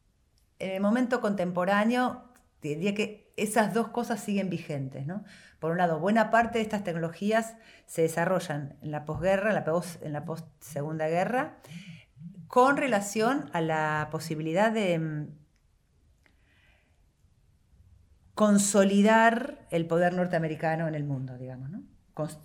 [0.59, 2.23] En el momento contemporáneo,
[2.61, 5.05] diría que esas dos cosas siguen vigentes.
[5.05, 5.23] ¿no?
[5.59, 9.55] Por un lado, buena parte de estas tecnologías se desarrollan en la posguerra, en
[10.13, 11.57] la post, guerra,
[12.47, 15.27] con relación a la posibilidad de mm,
[18.33, 21.83] consolidar el poder norteamericano en el mundo, digamos, ¿no?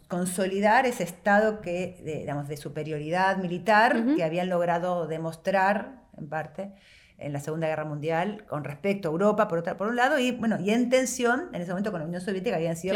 [0.08, 6.72] Consolidar ese estado que, de, digamos, de superioridad militar que habían logrado demostrar, en parte,
[7.18, 10.32] en la Segunda Guerra Mundial con respecto a Europa, por, otra, por un lado, y,
[10.32, 12.94] bueno, y en tensión, en ese momento con la Unión Soviética, habían sido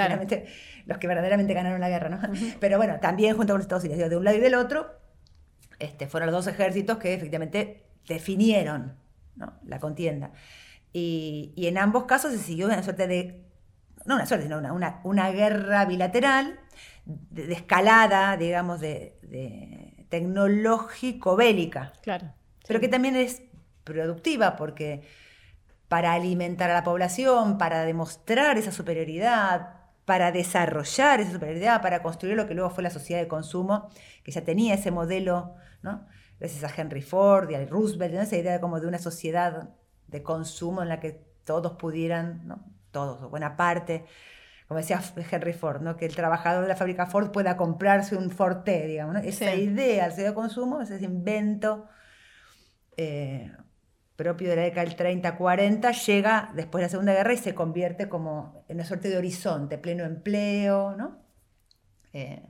[0.87, 2.21] los que verdaderamente ganaron la guerra, ¿no?
[2.61, 4.91] Pero bueno, también junto con los Estados Unidos, de un lado y del otro,
[5.79, 8.97] este, fueron los dos ejércitos que efectivamente definieron
[9.65, 10.33] la contienda.
[10.93, 13.46] Y, y, en ambos casos se siguió una suerte de
[14.07, 16.59] no una suerte, sino una, una, guerra bilateral
[17.05, 21.93] de, escalada, digamos, de, tecnológico-bélica.
[22.03, 22.33] Claro.
[22.67, 23.43] Pero que también es
[23.85, 25.03] productiva porque
[25.89, 32.37] para alimentar a la población, para demostrar esa superioridad, para desarrollar esa superioridad, para construir
[32.37, 33.89] lo que luego fue la sociedad de consumo,
[34.25, 36.07] que ya tenía ese modelo, ¿no?
[36.39, 39.71] Gracias a Henry Ford y a Roosevelt, esa idea como de una sociedad
[40.07, 42.76] de consumo en la que todos pudieran ¿no?
[42.97, 44.07] Todos o buena parte,
[44.67, 45.99] como decía Henry Ford, ¿no?
[45.99, 49.23] que el trabajador de la fábrica Ford pueda comprarse un Forte, digamos.
[49.23, 51.89] Esa idea del de consumo, ese invento
[52.97, 53.53] eh,
[54.17, 58.09] propio de la década del 30-40, llega después de la Segunda Guerra y se convierte
[58.09, 61.19] como en una suerte de horizonte, pleno empleo, ¿no?
[62.15, 62.49] Eh,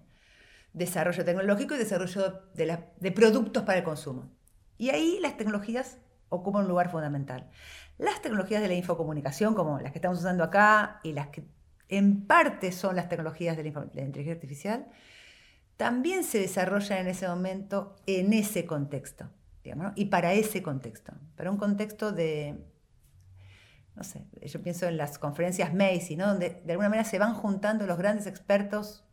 [0.72, 4.30] desarrollo tecnológico y desarrollo de, de productos para el consumo.
[4.78, 7.50] Y ahí las tecnologías ocupan un lugar fundamental.
[7.98, 11.44] Las tecnologías de la infocomunicación, como las que estamos usando acá y las que
[11.88, 14.86] en parte son las tecnologías de la, inteligencia artificial,
[15.76, 19.30] también se desarrollan en ese momento en ese contexto,
[19.62, 22.58] digamos, y para ese contexto, para un contexto de,
[23.94, 26.26] no sé, yo pienso en las conferencias Macy, ¿no?
[26.26, 29.04] donde de alguna manera se van juntando los grandes expertos,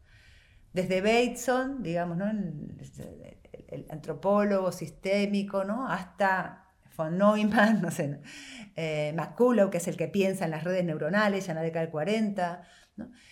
[0.73, 2.29] desde Bateson, digamos, ¿no?
[2.29, 5.87] el, el antropólogo sistémico, ¿no?
[5.87, 6.62] hasta
[6.95, 8.21] von Neumann, no sé,
[8.75, 9.15] eh,
[9.71, 12.63] que es el que piensa en las redes neuronales ya en la década del 40,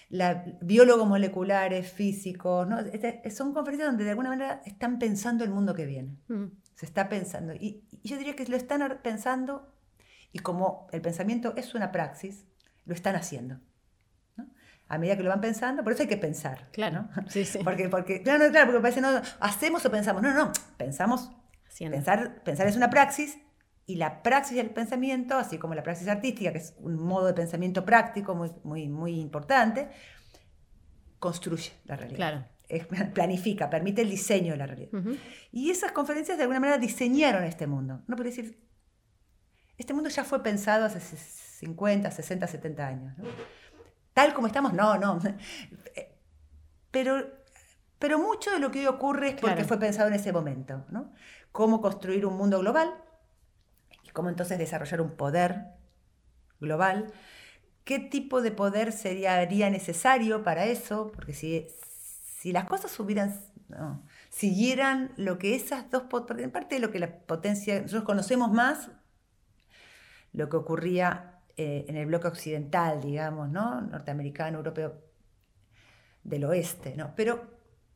[0.10, 2.80] la, biólogos moleculares, físicos, ¿no?
[2.80, 6.17] Este, son conferencias donde de alguna manera están pensando el mundo que viene.
[6.28, 6.45] Mm.
[6.76, 7.54] Se está pensando.
[7.54, 9.74] Y, yo diría que lo están pensando
[10.32, 12.45] y como el pensamiento es una praxis,
[12.86, 13.60] lo están haciendo.
[14.88, 16.67] A medida que lo van pensando, por eso hay que pensar.
[16.71, 17.08] Claro.
[17.30, 17.60] Sí, sí.
[17.63, 20.21] Porque, porque, claro, claro, porque parece, no, hacemos o pensamos.
[20.21, 21.32] No, no, pensamos.
[21.78, 23.40] Pensar, pensar es una praxis
[23.92, 27.33] y la praxis del pensamiento, así como la praxis artística, que es un modo de
[27.33, 29.89] pensamiento práctico muy, muy, muy importante,
[31.19, 32.48] construye la realidad.
[32.69, 33.13] Claro.
[33.13, 34.92] planifica, permite el diseño de la realidad.
[35.52, 38.02] Y esas conferencias de alguna manera diseñaron este mundo.
[38.08, 38.65] No puede decir,
[39.77, 43.13] este mundo ya fue pensado hace 50, 60, 70 años.
[44.13, 45.19] tal como estamos, no, no.
[46.92, 47.25] Pero,
[48.00, 51.13] pero mucho de lo que hoy ocurre es porque fue pensado en ese momento, ¿no?
[51.54, 52.94] Cómo construir un mundo global
[54.13, 55.65] cómo entonces desarrollar un poder
[56.59, 57.12] global.
[57.83, 61.12] ¿Qué tipo de poder sería necesario para eso?
[61.12, 61.67] Porque si,
[62.39, 63.39] si las cosas hubieran,
[64.29, 66.03] siguieran lo que esas dos,
[66.37, 68.89] en parte de lo que la potencia, nosotros conocemos más
[70.33, 73.81] lo que ocurría eh, en el bloque occidental, digamos, ¿no?
[73.81, 75.01] Norteamericano, europeo,
[76.23, 77.13] del oeste, ¿no?
[77.15, 77.43] Pero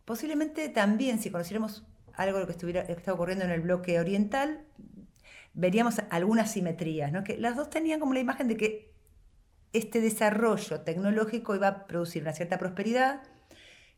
[0.04, 4.66] posiblemente también, si conociéramos algo de lo que, estuviera, ocurriendo en el bloque oriental,
[5.56, 7.24] veríamos algunas simetrías, ¿no?
[7.24, 8.94] Que las dos tenían como la imagen de que
[9.74, 13.24] este desarrollo tecnológico iba a producir una cierta prosperidad,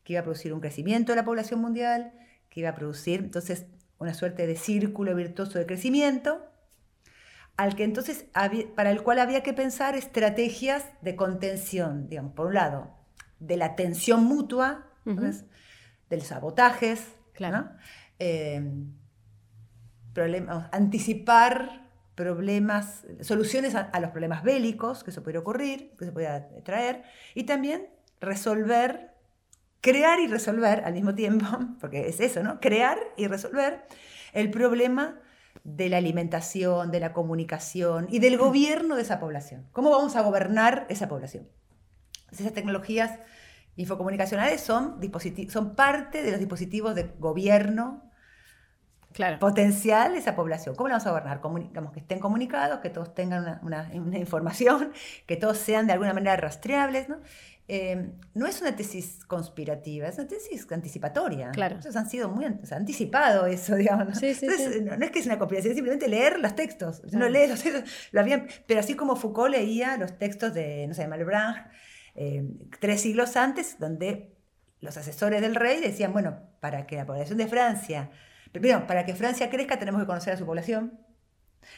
[0.04, 2.12] que iba a producir un crecimiento de la población mundial,
[2.48, 3.66] que iba a producir entonces
[3.98, 6.44] una suerte de círculo virtuoso de crecimiento,
[7.56, 8.26] al que entonces
[8.74, 12.94] para el cual había que pensar estrategias de contención, digamos, por un lado,
[13.40, 17.04] de la tensión mutua, de los sabotajes,
[18.18, 18.62] eh,
[20.72, 21.88] anticipar
[22.18, 27.04] problemas, soluciones a, los problemas bélicos que se puede ocurrir, que se pueda traer,
[27.34, 27.86] y también
[28.20, 29.14] resolver,
[29.80, 31.46] crear y resolver al mismo tiempo,
[31.80, 32.58] porque es eso, ¿no?
[32.58, 33.86] Crear y resolver
[34.32, 35.20] el problema
[35.62, 39.68] de la alimentación, de la comunicación y del gobierno de esa población.
[39.70, 41.48] ¿Cómo vamos a gobernar esa población?
[42.32, 43.20] Esas tecnologías
[43.76, 45.00] infocomunicacionales son,
[45.48, 48.07] son parte de los dispositivos de gobierno
[49.38, 50.74] potencial de esa población.
[50.74, 51.40] ¿Cómo la vamos a gobernar?
[51.40, 54.92] Comunicamos que estén comunicados, que todos tengan una, información,
[55.26, 57.08] que todos sean de alguna manera rastreables.
[57.08, 57.18] ¿no?
[57.70, 61.50] Em, no es una tesis conspirativa, es una tesis anticipatoria.
[61.50, 61.76] Claro.
[61.76, 64.08] Entonces han sido muy anticipado eso, digamos.
[64.08, 64.14] ¿no?
[64.14, 67.02] Sí, sí, Entonces, No, es que es una conspiración, es simplemente leer los textos.
[67.12, 70.94] No lees los textos, lo habían, pero así como Foucault leía los textos de, no
[70.94, 71.62] sé, de Malebranche
[72.14, 74.34] em, tres siglos antes, donde
[74.80, 78.10] los asesores del rey decían, bueno, para que la población de Francia,
[78.52, 80.98] primero, para que Francia crezca tenemos que conocer a su población,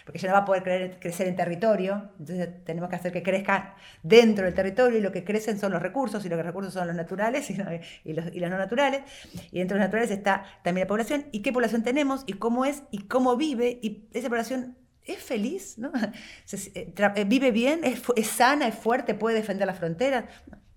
[0.05, 3.75] porque ya no va a poder crecer en territorio, entonces tenemos que hacer que crezca
[4.03, 6.97] dentro del territorio y lo que crecen son los recursos y los recursos son los
[6.97, 7.51] naturales
[8.05, 9.03] y, los, y los no naturales,
[9.51, 12.64] y dentro de los naturales está también la población y qué población tenemos y cómo
[12.64, 15.93] es y cómo vive y esa población es feliz, ¿no?
[16.75, 20.25] Eh, eh, vive bien, es, sana, es fuerte, puede defender las fronteras.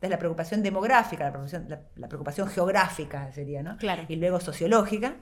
[0.02, 3.78] Es la preocupación demográfica, la preocupación, la, preocupación geográfica sería, ¿no?
[3.78, 4.04] Claro.
[4.10, 5.16] Y luego sociológica,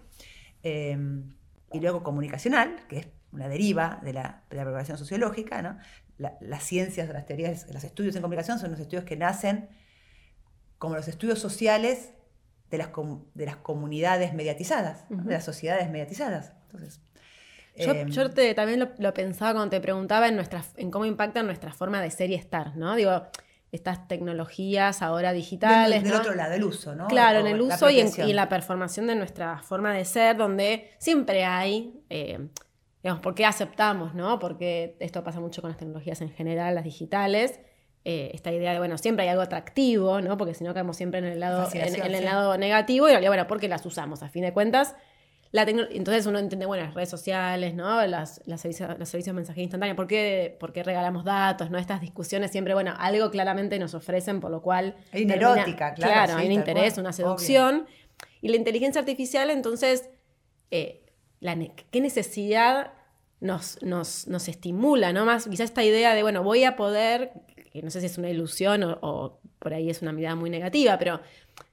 [0.63, 0.97] eh,
[1.73, 5.77] y luego comunicacional, que es una deriva de la, de la sociológica, ¿no?
[6.39, 9.69] las ciencias, las teorías, los estudios en comunicación son los estudios que nacen
[10.77, 12.13] como los estudios sociales
[12.69, 12.89] de las,
[13.33, 16.53] de las comunidades mediatizadas, de las sociedades mediatizadas.
[16.63, 17.01] Entonces,
[17.75, 22.01] yo, em, también lo, pensaba cuando te preguntaba en, nuestra, en cómo impactan nuestra forma
[22.01, 22.95] de ser y estar, ¿no?
[22.95, 23.27] Digo,
[23.71, 26.03] estas tecnologías ahora digitales.
[26.03, 27.07] Del, otro lado, el uso, ¿no?
[27.07, 31.45] Claro, en el uso y en, la performación de nuestra forma de ser, donde siempre
[31.45, 32.49] hay eh,
[33.03, 34.39] digamos, ¿por qué aceptamos, no?
[34.39, 37.59] Porque esto pasa mucho con las tecnologías en general, las digitales.
[38.03, 40.37] Eh, esta idea de, bueno, siempre hay algo atractivo, ¿no?
[40.37, 43.29] Porque si no caemos siempre en el lado, en, el lado negativo y en realidad,
[43.29, 44.23] bueno, ¿por qué las usamos?
[44.23, 44.95] A fin de cuentas,
[45.51, 48.05] la entonces uno entiende, bueno, las redes sociales, ¿no?
[48.07, 51.77] Las, las servicios, los servicios de mensajería instantánea, ¿por qué, ¿por qué regalamos datos, ¿no?
[51.77, 54.95] Estas discusiones siempre, bueno, algo claramente nos ofrecen, por lo cual...
[55.11, 56.13] Hay una erótica, claro.
[56.13, 57.85] Claro, hay un interés, una seducción.
[58.41, 60.09] Y la inteligencia artificial, entonces...
[60.71, 61.01] Eh,
[61.89, 62.93] qué necesidad
[63.39, 65.25] nos, nos, estimula, ¿no?
[65.25, 67.31] Más quizás esta idea de, bueno, voy a poder,
[67.73, 70.97] que no sé si es una ilusión o, por ahí es una mirada muy negativa,
[70.99, 71.19] pero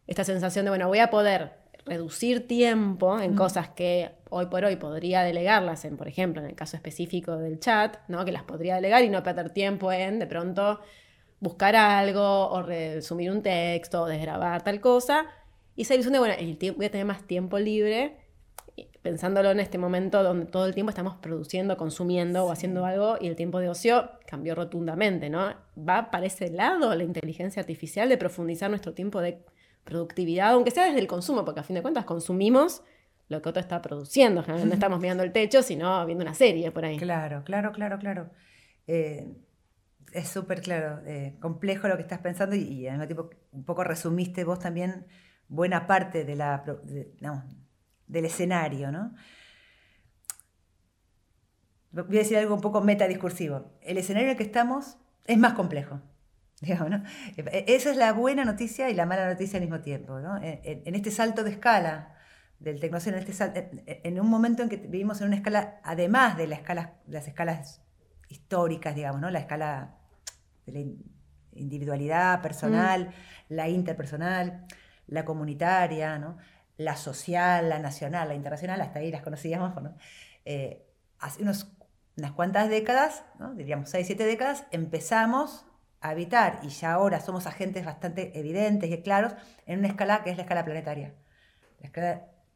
[0.06, 1.52] esta sensación de, bueno, voy a poder
[1.88, 6.54] reducir tiempo en cosas que hoy por hoy podría delegarlas en, por ejemplo, en el
[6.54, 8.24] caso específico del chat, ¿no?
[8.24, 10.80] Que las podría delegar y no perder tiempo en, de pronto,
[11.40, 15.26] buscar algo o resumir un texto o desgrabar tal cosa.
[15.76, 18.16] Y esa ilusión de, bueno, el voy a tener más tiempo libre
[19.02, 23.26] pensándolo en este momento donde todo el tiempo estamos produciendo, consumiendo o haciendo algo y
[23.26, 25.54] el tiempo de ocio cambió rotundamente, ¿no?
[25.76, 29.44] Va para ese lado la inteligencia artificial de profundizar nuestro tiempo de
[29.88, 32.82] productividad, aunque sea desde el consumo, porque a fin de cuentas consumimos
[33.28, 34.44] lo que otro está produciendo.
[34.46, 36.98] No estamos mirando el techo, sino viendo una serie por ahí.
[36.98, 38.30] Claro, claro, claro, claro.
[38.86, 39.26] Eh,
[40.12, 43.84] es súper claro, eh, complejo lo que estás pensando y, al mismo tiempo un poco
[43.84, 45.06] resumiste vos también
[45.48, 46.64] buena parte de la,
[48.06, 49.14] del escenario, ¿no?
[51.90, 53.72] Voy a decir algo un poco metadiscursivo.
[53.80, 56.00] El escenario en el que estamos es más complejo.
[56.60, 57.02] Digamos, ¿no?
[57.36, 60.18] Esa es la buena noticia y la mala noticia al mismo tiempo.
[60.18, 60.38] ¿no?
[60.42, 62.14] En, este salto de escala
[62.58, 66.48] del tecnoceno, en, este en, un momento en que vivimos en una escala, además de
[66.48, 67.82] la escala, las escalas
[68.28, 69.30] históricas, digamos, ¿no?
[69.30, 69.98] la escala
[70.66, 70.80] de la
[71.52, 73.54] individualidad personal, mm.
[73.54, 74.66] la interpersonal,
[75.06, 76.38] la comunitaria, ¿no?
[76.76, 79.72] la social, la nacional, la internacional, hasta ahí las conocíamos.
[80.44, 80.84] Eh,
[81.20, 81.72] hace unos,
[82.16, 85.67] unas cuantas décadas, diríamos seis, siete décadas, empezamos
[86.00, 89.34] a habitar, y ya ahora somos agentes bastante evidentes y claros,
[89.66, 91.14] en una escala que es la escala planetaria.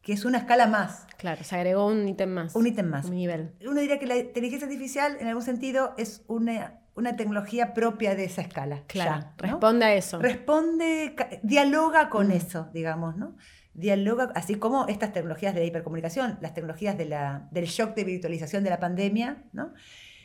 [0.02, 1.06] que es una escala más.
[1.16, 2.54] Claro, se agregó un ítem más.
[2.54, 3.06] Un ítem más.
[3.06, 3.54] Un nivel.
[3.60, 8.24] Uno diría que la inteligencia artificial, en algún sentido, es una, una tecnología propia de
[8.24, 8.82] esa escala.
[8.86, 10.18] Claro, responde a eso.
[10.18, 12.32] Responde, dialoga con mm.
[12.32, 13.36] eso, digamos, ¿no?
[13.74, 18.04] Dialoga, así como estas tecnologías de la hipercomunicación, las tecnologías de la, del shock de
[18.04, 19.72] virtualización de la pandemia, ¿no?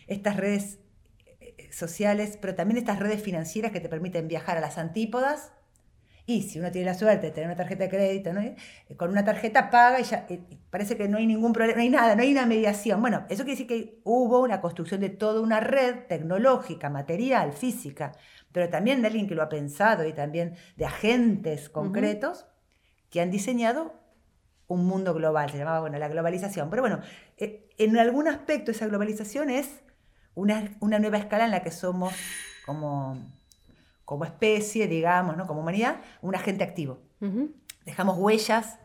[0.08, 0.80] Estas redes
[1.72, 5.52] sociales, pero también estas redes financieras que te permiten viajar a las antípodas.
[6.30, 8.42] Y si uno tiene la suerte de tener una tarjeta de crédito, ¿no?
[8.42, 8.58] Eh,
[8.98, 11.90] con una tarjeta paga y ya eh, parece que no hay ningún problema, no hay
[11.90, 13.00] nada, no hay una mediación.
[13.00, 18.12] Bueno, eso quiere decir que hubo una construcción de toda una red tecnológica, material, física,
[18.52, 22.46] pero también de alguien que lo ha pensado y también de agentes concretos
[23.10, 23.94] que han diseñado
[24.68, 26.70] un mundo global, se llamaba bueno, la globalización.
[26.70, 27.00] Pero bueno,
[27.38, 29.82] eh, en algún aspecto esa globalización es
[30.38, 32.14] una, nueva escala en la que somos
[32.66, 33.18] como,
[34.06, 35.48] como especie, digamos, ¿no?
[35.48, 37.00] como humanidad, un agente activo.
[37.86, 38.78] Dejamos huellas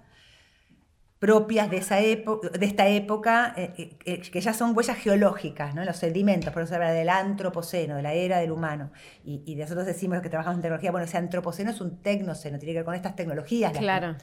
[1.18, 2.24] propias de, esa de
[2.62, 5.84] esta época, eh, eh, que ya son huellas geológicas, ¿no?
[5.84, 8.90] los sedimentos, por eso se habla del antropoceno, de la era del humano.
[9.24, 12.78] Y, nosotros decimos que trabajamos en tecnología, bueno, ese antropoceno es un tecnoceno, tiene que
[12.78, 13.72] ver con estas tecnologías.
[13.76, 14.16] Claro.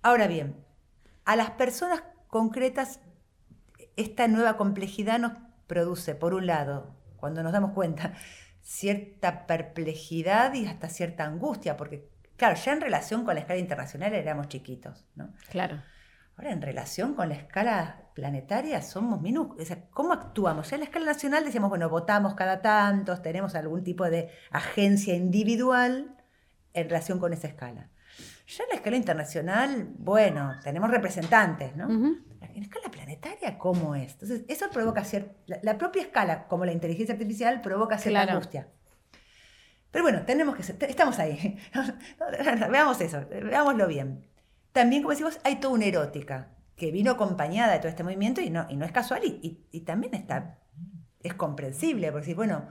[0.00, 0.56] Ahora bien,
[1.24, 3.00] a las personas concretas,
[3.96, 5.32] esta nueva complejidad nos
[5.66, 8.14] produce, por un lado, cuando nos damos cuenta,
[8.60, 14.14] cierta perplejidad y hasta cierta angustia, porque, claro, ya en relación con la escala internacional
[14.14, 15.32] éramos chiquitos, ¿no?
[15.50, 15.82] Claro.
[16.36, 19.68] Ahora, en relación con la escala planetaria, somos minúsculos.
[19.90, 20.68] ¿Cómo actuamos?
[20.68, 25.14] Ya en la escala nacional decimos, bueno, votamos cada tanto, tenemos algún tipo de agencia
[25.14, 26.14] individual
[26.74, 27.88] en relación con esa escala.
[28.46, 31.88] Ya en la escala internacional, bueno, tenemos representantes, ¿no?
[32.54, 34.12] En escala planetaria, ¿cómo es?
[34.12, 35.34] Entonces, eso provoca cierta...
[35.62, 38.68] La, propia escala, como la inteligencia artificial, provoca cierta angustia.
[39.90, 41.58] Pero bueno, tenemos que estamos ahí.
[42.70, 44.26] Veamos eso, veámoslo bien.
[44.72, 48.50] También, como decimos, hay toda una erótica que vino acompañada de todo este movimiento y
[48.50, 50.58] no, y no es casual y, también está,
[51.22, 52.68] es comprensible, porque bueno,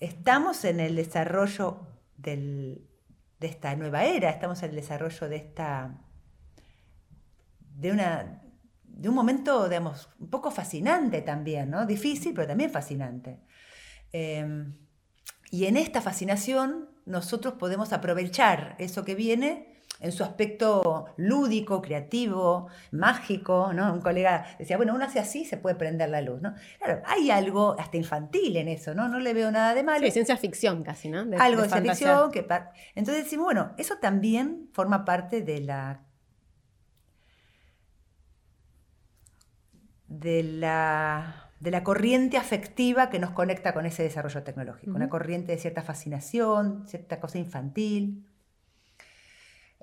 [0.00, 2.82] estamos en el desarrollo de
[3.40, 6.00] esta nueva era, estamos en el desarrollo de esta,
[7.76, 8.42] de una,
[8.96, 11.86] de un momento, digamos, un poco fascinante también, ¿no?
[11.86, 13.40] Difícil, pero también fascinante.
[14.12, 14.74] Em,
[15.50, 22.68] y en esta fascinación nosotros podemos aprovechar eso que viene en su aspecto lúdico, creativo,
[22.90, 23.92] mágico, ¿no?
[23.92, 26.54] Un colega decía, bueno, uno hace así, se puede prender la luz, ¿no?
[26.78, 29.08] Claro, hay algo hasta infantil en eso, ¿no?
[29.08, 30.04] No le veo nada de malo.
[30.04, 31.20] Sí, ciencia ficción casi, ¿no?
[31.38, 32.30] algo de, ciencia ficción.
[32.32, 32.46] Que
[32.94, 36.00] Entonces decimos, bueno, eso también forma parte de la...
[40.20, 45.52] de la, de la corriente afectiva que nos conecta con ese desarrollo tecnológico, una corriente
[45.52, 48.26] de cierta fascinación, cierta cosa infantil.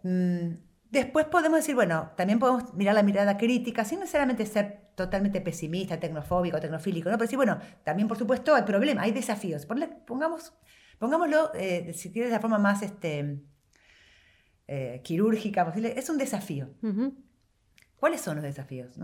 [0.04, 0.54] Mm,
[0.90, 6.00] después podemos decir, bueno, también podemos mirar la mirada crítica, sin necesariamente ser totalmente pesimista,
[6.00, 7.18] tecnofóbico, tecnofílico, ¿no?
[7.18, 9.66] Pero sí, bueno, también por supuesto hay problemas, hay desafíos.
[10.06, 10.54] Pongamos,
[11.00, 13.42] pongámoslo, eh, si quieres, de la forma más este,
[14.68, 16.70] eh, quirúrgica posible, es un desafío.
[17.96, 18.98] ¿Cuáles son los desafíos?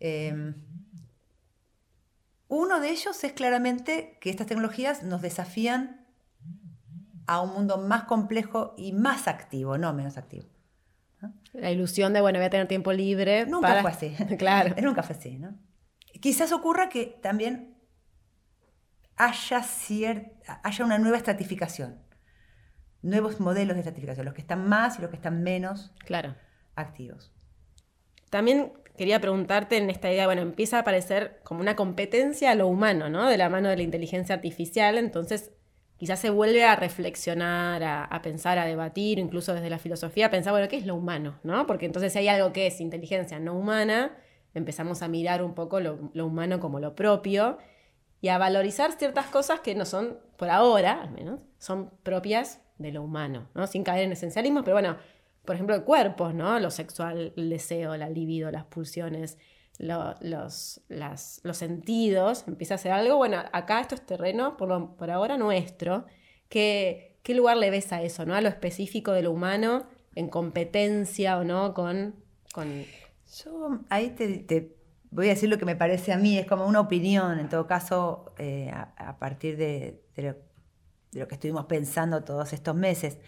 [0.00, 0.54] Em,
[2.48, 6.06] uno de ellos es claramente que estas tecnologías nos desafían
[7.26, 10.46] a un mundo más complejo y más activo, no menos activo.
[11.52, 13.46] La ilusión de, bueno, voy a tener tiempo libre.
[13.46, 14.16] Nunca fue así.
[14.38, 14.74] claro.
[14.82, 15.54] Nunca fue así, ¿no?
[16.20, 17.76] Quizás ocurra que también
[19.16, 19.62] haya,
[20.62, 22.00] haya una nueva estratificación,
[23.02, 26.34] nuevos modelos de estratificación, los que están más y los que están menos claro.
[26.74, 27.32] activos.
[28.30, 32.66] También quería preguntarte en esta idea, bueno, empieza a aparecer como una competencia a lo
[32.66, 33.30] humano, ¿no?
[33.30, 35.52] De la mano de la inteligencia artificial, entonces
[35.96, 40.52] quizás se vuelve a reflexionar, a, pensar, a debatir, incluso desde la filosofía, a pensar,
[40.52, 41.40] bueno, ¿qué es lo humano?
[41.44, 41.66] ¿no?
[41.66, 44.18] Porque entonces si hay algo que es inteligencia no humana,
[44.52, 47.56] empezamos a mirar un poco lo, humano como lo propio
[48.20, 52.92] y a valorizar ciertas cosas que no son, por ahora al menos, son propias de
[52.92, 53.66] lo humano, ¿no?
[53.66, 54.98] Sin caer en esencialismo, pero bueno,
[55.50, 56.60] por ejemplo, el cuerpo, ¿no?
[56.60, 59.36] Lo sexual, el deseo, la libido, las pulsiones,
[59.78, 65.36] los, los sentidos, empieza a hacer algo, bueno, acá esto es terreno, por, por ahora
[65.38, 66.06] nuestro.
[66.48, 68.36] ¿Qué, ¿Qué, lugar le ves a eso, ¿no?
[68.36, 72.14] A lo específico de lo humano, en competencia o no con...
[72.52, 72.84] con...
[73.44, 74.76] Yo ahí te,
[75.10, 77.66] voy a decir lo que me parece a mí, es como una opinión, en todo
[77.66, 80.36] caso, eh, a, partir de, de
[81.10, 83.18] lo que estuvimos pensando todos estos meses.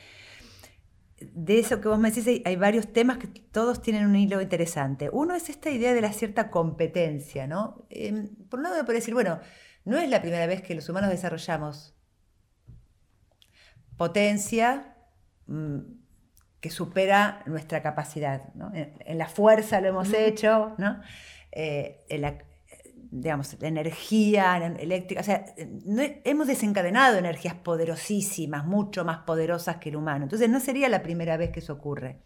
[1.33, 5.11] De eso que vos me decís, hay, varios temas que todos tienen un hilo interesante.
[5.13, 7.87] Uno es esta idea de la cierta competencia, ¿no?
[7.91, 9.41] Em, por un lado me puede decir, bueno,
[9.85, 11.95] no es la primera vez que los humanos desarrollamos
[13.97, 14.97] potencia
[15.47, 15.79] mm,
[16.61, 18.53] que supera nuestra capacidad.
[18.55, 18.73] ¿no?
[18.75, 21.01] En, la fuerza lo hemos hecho, ¿no?
[21.51, 22.39] Eh, en la,
[23.13, 25.45] digamos, la energía eléctrica, o sea,
[26.25, 30.25] hemos desencadenado energías poderosísimas, mucho más poderosas que el humano.
[30.25, 32.23] Entonces no sería la primera vez que eso ocurre.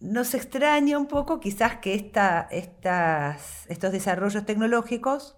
[0.00, 5.36] Nos extraña un poco quizás que esta, estas, estos desarrollos tecnológicos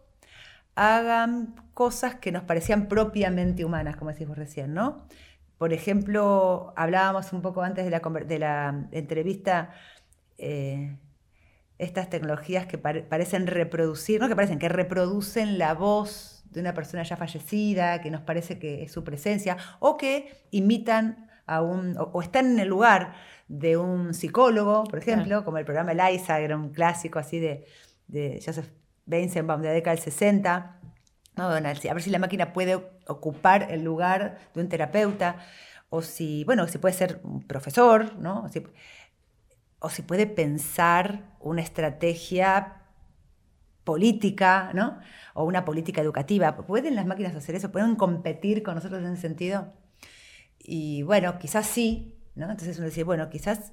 [0.77, 5.09] hagan cosas que nos parecían propiamente humanas, como decís vos recién, ¿no?
[5.59, 9.71] Por ejemplo, hablábamos un poco antes de la, de la entrevista
[10.39, 10.97] eh,
[11.79, 17.03] estas tecnologías que parecen reproducir, no que parecen, que reproducen la voz de una persona
[17.03, 22.23] ya fallecida, que nos parece que es su presencia, o que imitan a un, o,
[22.23, 23.13] están en el lugar
[23.49, 27.67] de un psicólogo, por ejemplo, como el programa Eliza, era un clásico así de,
[28.09, 28.71] de Joseph
[29.07, 30.81] Weizenbaum de la década del 60.
[31.37, 32.75] a ver si la máquina puede
[33.07, 35.37] ocupar el lugar de un terapeuta,
[35.89, 38.47] o si, bueno, si puede ser un profesor, ¿no?
[39.79, 42.83] o si puede pensar una estrategia
[43.85, 44.99] política, ¿no?
[45.35, 46.57] O una política educativa.
[46.57, 47.71] ¿Pueden las máquinas hacer eso?
[47.71, 49.73] ¿Pueden competir con nosotros en ese sentido?
[50.59, 52.51] Y bueno, quizás sí, ¿no?
[52.51, 53.73] Entonces uno dice, bueno, quizás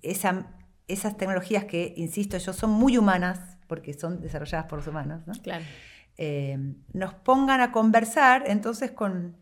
[0.00, 5.32] esas tecnologías que, insisto yo, son muy humanas, porque son desarrolladas por los humanos, ¿no?
[5.42, 5.64] Claro.
[6.16, 6.56] Eh,
[6.92, 9.36] nos pongan a conversar entonces con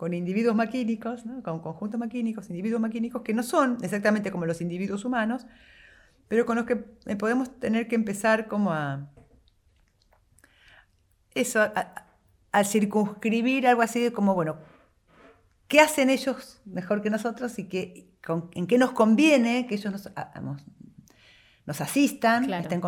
[0.00, 5.04] con individuos maquínicos, con conjuntos maquínicos, individuos maquínicos que no son exactamente como los individuos
[5.04, 5.46] humanos,
[6.26, 9.10] pero con los que eh, podemos tener que empezar como a
[11.34, 14.56] eso, a, circunscribir algo así de como, bueno,
[15.68, 18.08] ¿qué hacen ellos mejor que nosotros y qué,
[18.54, 20.10] en qué nos conviene que ellos nos,
[21.66, 22.50] nos asistan?
[22.54, 22.80] Estén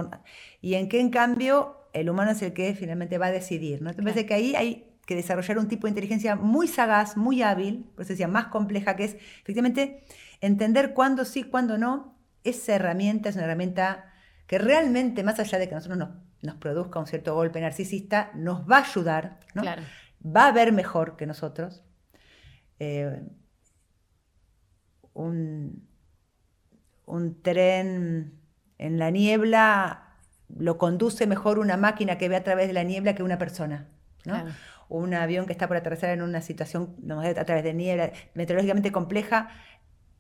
[0.63, 3.83] y en qué, en cambio, el humano es el que finalmente va a decidir.
[3.83, 3.91] ¿no?
[3.91, 8.03] Entonces, que ahí hay que desarrollar un tipo de inteligencia muy sagaz, muy hábil, por
[8.03, 10.05] eso decía, más compleja, que es efectivamente
[10.41, 12.17] entender cuándo sí, cuándo no.
[12.45, 14.13] Esa herramienta es una herramienta
[14.47, 16.11] que realmente, más allá de que a nosotros
[16.43, 19.63] nos, produzca un cierto golpe narcisista, nos va a ayudar, ¿no?
[20.25, 21.83] va a ver mejor que nosotros.
[22.79, 23.23] Eh,
[25.15, 25.89] un,
[27.43, 28.41] tren
[28.79, 30.17] en la niebla
[30.49, 33.89] lo conduce mejor una máquina que ve a través de la niebla que una persona.
[34.25, 34.35] ¿no?
[34.99, 39.51] Un avión que está por aterrizar en una situación a través de niebla meteorológicamente compleja,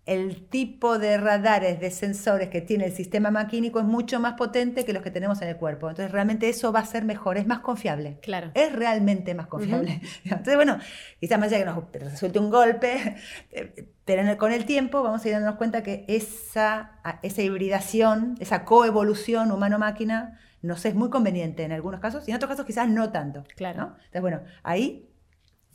[0.04, 4.84] el tipo de radares, de sensores que tiene el sistema maquínico es mucho más potente
[4.84, 5.88] que los que tenemos en el cuerpo.
[5.88, 8.18] Entonces, realmente eso va a ser mejor, es más confiable.
[8.20, 8.50] Claro.
[8.54, 10.00] Es realmente más confiable.
[10.24, 10.78] Entonces, bueno,
[11.20, 13.16] quizás más allá que nos resulte un golpe,
[14.04, 19.52] pero con el tiempo vamos a ir dándonos cuenta que esa, esa hibridación, esa coevolución
[19.52, 23.44] humano-máquina, nos es muy conveniente en algunos casos y en otros casos quizás no tanto.
[23.56, 23.96] Claro.
[23.96, 25.08] Entonces, bueno, ahí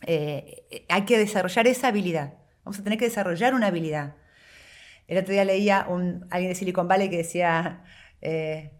[0.06, 2.36] eh, hay que desarrollar esa habilidad.
[2.64, 4.16] Vamos a tener que desarrollar una habilidad.
[5.08, 7.84] El otro día leía un, alguien de Silicon Valley que decía,
[8.22, 8.72] eh,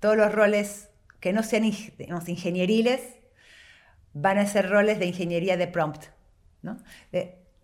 [0.00, 0.90] todos los roles
[1.20, 3.00] que no sean ingenieriles
[4.12, 6.04] van a ser roles de ingeniería de prompt.
[6.62, 6.78] ¿no?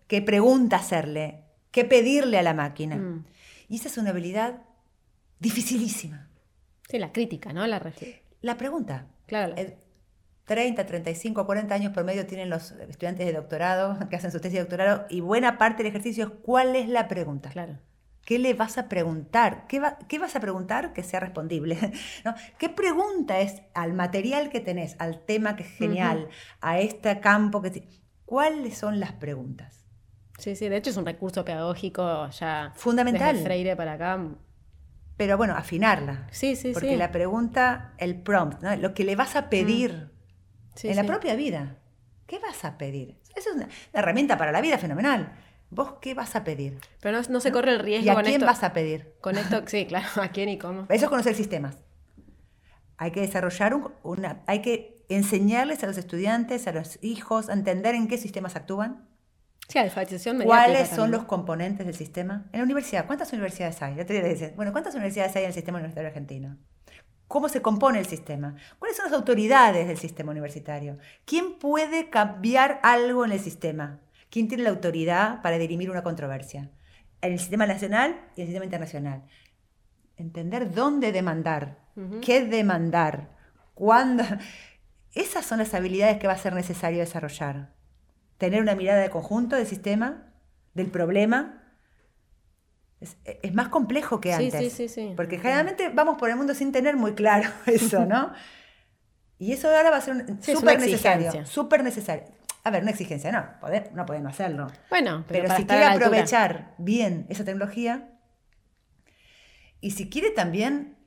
[0.07, 1.43] ¿Qué pregunta hacerle?
[1.71, 2.97] ¿Qué pedirle a la máquina?
[2.97, 3.25] Mm.
[3.69, 4.61] Y esa es una habilidad
[5.39, 6.29] dificilísima.
[6.93, 7.65] Sí, la crítica, ¿no?
[7.65, 7.81] La,
[8.41, 9.07] la pregunta.
[9.25, 9.55] Claro.
[10.45, 14.53] 30, 35, 40 años por medio tienen los estudiantes de doctorado que hacen su tesis
[14.53, 17.49] de doctorado y buena parte del ejercicio es cuál es la pregunta.
[17.49, 17.79] Claro.
[18.23, 19.65] ¿Qué le vas a preguntar?
[19.67, 21.79] ¿Qué, ¿Qué, vas a preguntar que sea respondible?
[22.25, 22.35] ¿No?
[22.59, 26.29] ¿Qué pregunta es al material que tenés, al tema que es genial,
[26.61, 27.87] a este campo que...
[28.23, 29.83] ¿Cuáles son las preguntas?
[30.37, 32.71] Sí, sí, de hecho es un recurso pedagógico ya...
[32.75, 33.33] Fundamental.
[33.33, 34.19] Desde Freire para acá
[35.17, 36.27] pero bueno, afinarla.
[36.31, 38.75] Sí, sí, Porque la pregunta, el prompt, ¿no?
[38.75, 40.11] lo que le vas a pedir
[40.83, 40.87] mm.
[40.87, 41.77] en la propia vida.
[42.25, 43.19] ¿Qué vas a pedir?
[43.35, 45.33] Esa es una, herramienta para la vida fenomenal.
[45.69, 46.79] ¿Vos qué vas a pedir?
[47.01, 48.05] Pero no, se corre el riesgo.
[48.05, 49.13] ¿Y a quién vas a pedir?
[49.21, 50.85] Con esto, sí, claro, a quién y cómo.
[50.89, 51.77] Eso es conocer sistemas.
[52.97, 54.43] Hay que desarrollar una.
[54.45, 59.12] Hay que enseñarles a los estudiantes, a los hijos, a entender en qué sistemas actúan
[59.73, 62.45] Sí, alfabetización ¿Cuáles son los componentes del sistema?
[62.51, 63.95] En la universidad, ¿cuántas universidades hay?
[64.55, 66.57] bueno, ¿cuántas universidades hay en el sistema universitario argentino?
[67.27, 68.55] ¿Cómo se compone el sistema?
[68.77, 70.99] ¿Cuáles son las autoridades del sistema universitario?
[71.25, 73.99] ¿Quién puede cambiar algo en el sistema?
[74.29, 76.69] ¿Quién tiene la autoridad para dirimir una controversia?
[77.21, 79.23] En el sistema nacional y el sistema internacional.
[80.17, 81.79] Entender dónde demandar,
[82.21, 83.31] qué demandar,
[83.73, 84.23] cuándo.
[85.15, 87.73] esas son las habilidades que va a ser necesario desarrollar.
[88.43, 90.33] Tener una mirada de conjunto del sistema,
[90.73, 91.63] del problema.
[92.99, 94.59] Es, más complejo que antes.
[94.59, 98.33] Sí, sí, sí, porque generalmente vamos por el mundo sin tener muy claro eso, ¿no?
[99.39, 101.45] Y eso ahora va a ser súper necesario.
[101.45, 102.25] Súper necesario.
[102.65, 103.45] A ver, una exigencia, no,
[103.93, 104.67] no podemos hacerlo.
[104.89, 108.09] Bueno, pero, pero si quiere aprovechar bien esa tecnología
[109.79, 110.97] y si quiere también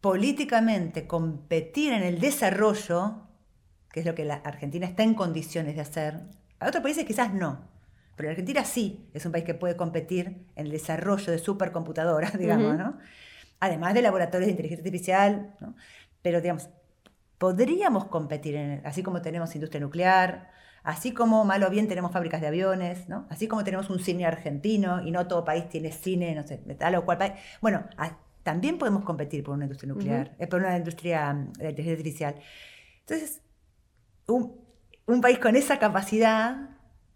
[0.00, 3.26] políticamente competir en el desarrollo,
[3.90, 6.20] que es lo que la Argentina está en condiciones de hacer,
[6.60, 7.68] a otros países quizás no,
[8.16, 12.76] pero Argentina sí es un país que puede competir en el desarrollo de supercomputadoras, digamos,
[12.76, 12.98] ¿no?
[13.60, 15.74] Además de laboratorios de inteligencia artificial, ¿no?
[16.20, 16.68] Pero, digamos,
[17.38, 20.50] podríamos competir, en, así como tenemos industria nuclear,
[20.82, 23.26] así como mal o bien tenemos fábricas de aviones, ¿no?
[23.30, 26.96] así como tenemos un cine argentino y no todo país tiene cine, no sé, tal
[26.96, 27.34] o cual país.
[27.60, 27.84] Bueno,
[28.42, 32.34] también podemos competir por una industria nuclear, eh, por una industria mm, de inteligencia artificial.
[33.00, 33.42] Entonces,
[34.26, 34.67] un,
[35.20, 36.68] país con esa capacidad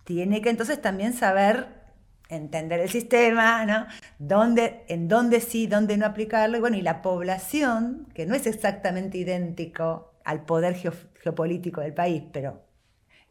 [0.04, 1.82] tiene que entonces también saber
[2.28, 3.86] entender el sistema, ¿no?
[4.18, 6.56] Dónde, en dónde sí, dónde no aplicarlo.
[6.56, 12.22] Y bueno, y la población, que no es exactamente idéntico al poder geopolítico del país,
[12.32, 12.62] pero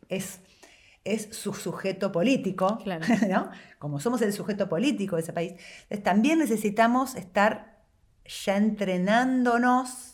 [0.07, 0.39] es,
[1.03, 2.79] es su sujeto político,
[3.29, 3.49] ¿no?
[3.79, 5.53] Como somos el sujeto político de ese país,
[6.03, 7.81] también necesitamos estar
[8.25, 10.10] ya entrenándonos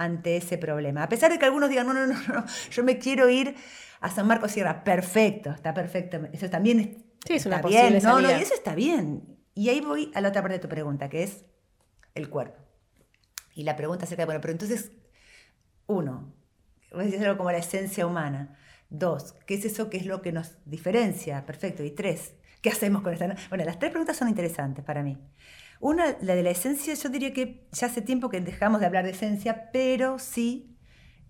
[0.00, 1.02] ante ese problema.
[1.02, 3.54] A pesar de que algunos digan, no, no, no, no, yo me quiero ir
[4.00, 8.40] a San Marcos Sierra, perfecto, está perfecto, eso también es, una bien, no, no, y
[8.40, 9.36] eso está bien.
[9.54, 11.44] Y ahí voy a la otra parte de tu pregunta, que es
[12.14, 12.58] el cuerpo.
[13.54, 14.90] Y la pregunta acerca de, bueno, pero entonces,
[15.86, 16.32] uno,
[16.92, 18.56] voy a decir algo como la esencia humana.
[18.88, 21.44] Dos, ¿qué es eso que es lo que nos diferencia?
[21.44, 21.84] Perfecto.
[21.84, 22.32] Y tres,
[22.62, 23.36] ¿qué hacemos con esta?
[23.50, 25.18] Bueno, las tres preguntas son interesantes para mí.
[25.80, 29.04] Una, la de la esencia, yo diría que ya hace tiempo que dejamos de hablar
[29.04, 30.76] de esencia, pero sí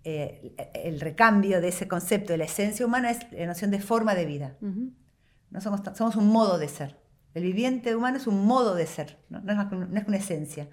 [0.03, 4.13] eh, el recambio de ese concepto de la esencia humana es la noción de forma
[4.13, 4.57] de vida.
[4.59, 6.97] no somos, somos un modo de ser.
[7.33, 10.69] El viviente humano es un modo de ser, no, es, no es una esencia.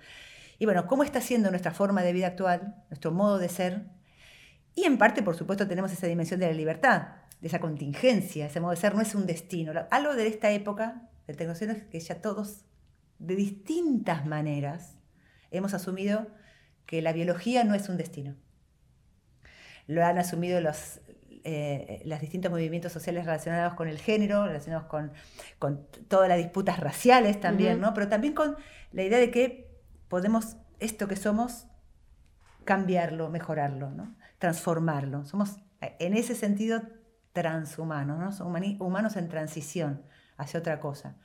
[0.58, 3.86] Y bueno, ¿cómo está siendo nuestra forma de vida actual, nuestro modo de ser?
[4.74, 7.08] Y en parte, por supuesto, tenemos esa dimensión de la libertad,
[7.40, 9.72] de esa contingencia, ese modo de ser no es un destino.
[9.90, 12.64] Algo de esta época de tecnología es que ya todos,
[13.18, 14.96] de distintas maneras,
[15.50, 16.28] hemos asumido
[16.86, 18.36] que la biología no es un destino.
[19.86, 21.00] Lo han asumido los,
[21.44, 25.12] eh, los distintos movimientos sociales relacionados con el género, relacionados con,
[25.58, 27.94] con todas las disputas raciales también, ¿no?
[27.94, 28.56] Pero también con
[28.92, 31.66] la idea de que podemos, esto que somos,
[32.64, 34.16] cambiarlo, mejorarlo, ¿no?
[34.38, 35.24] transformarlo.
[35.24, 36.82] Somos en ese sentido
[37.32, 38.84] transhumanos, ¿no?
[38.84, 40.02] Humanos en transición
[40.36, 41.16] hacia otra cosa.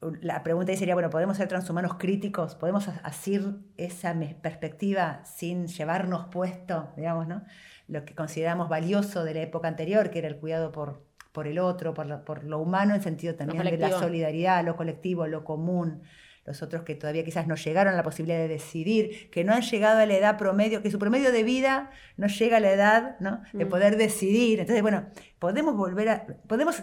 [0.00, 2.54] La pregunta sería, bueno, ¿podemos ser transhumanos críticos?
[2.54, 7.42] ¿Podemos asir esa perspectiva sin llevarnos puesto, digamos, ¿no?
[7.88, 11.58] lo que consideramos valioso de la época anterior, que era el cuidado por, por el
[11.58, 15.42] otro, por lo, por lo humano, en sentido también de la solidaridad, lo colectivo, lo
[15.42, 16.02] común,
[16.44, 19.62] los otros que todavía quizás no llegaron a la posibilidad de decidir, que no han
[19.62, 23.16] llegado a la edad promedio, que su promedio de vida no llega a la edad
[23.20, 23.42] ¿no?
[23.52, 23.68] de mm.
[23.68, 24.60] poder decidir.
[24.60, 25.06] Entonces, bueno,
[25.38, 26.82] podemos volver a, podemos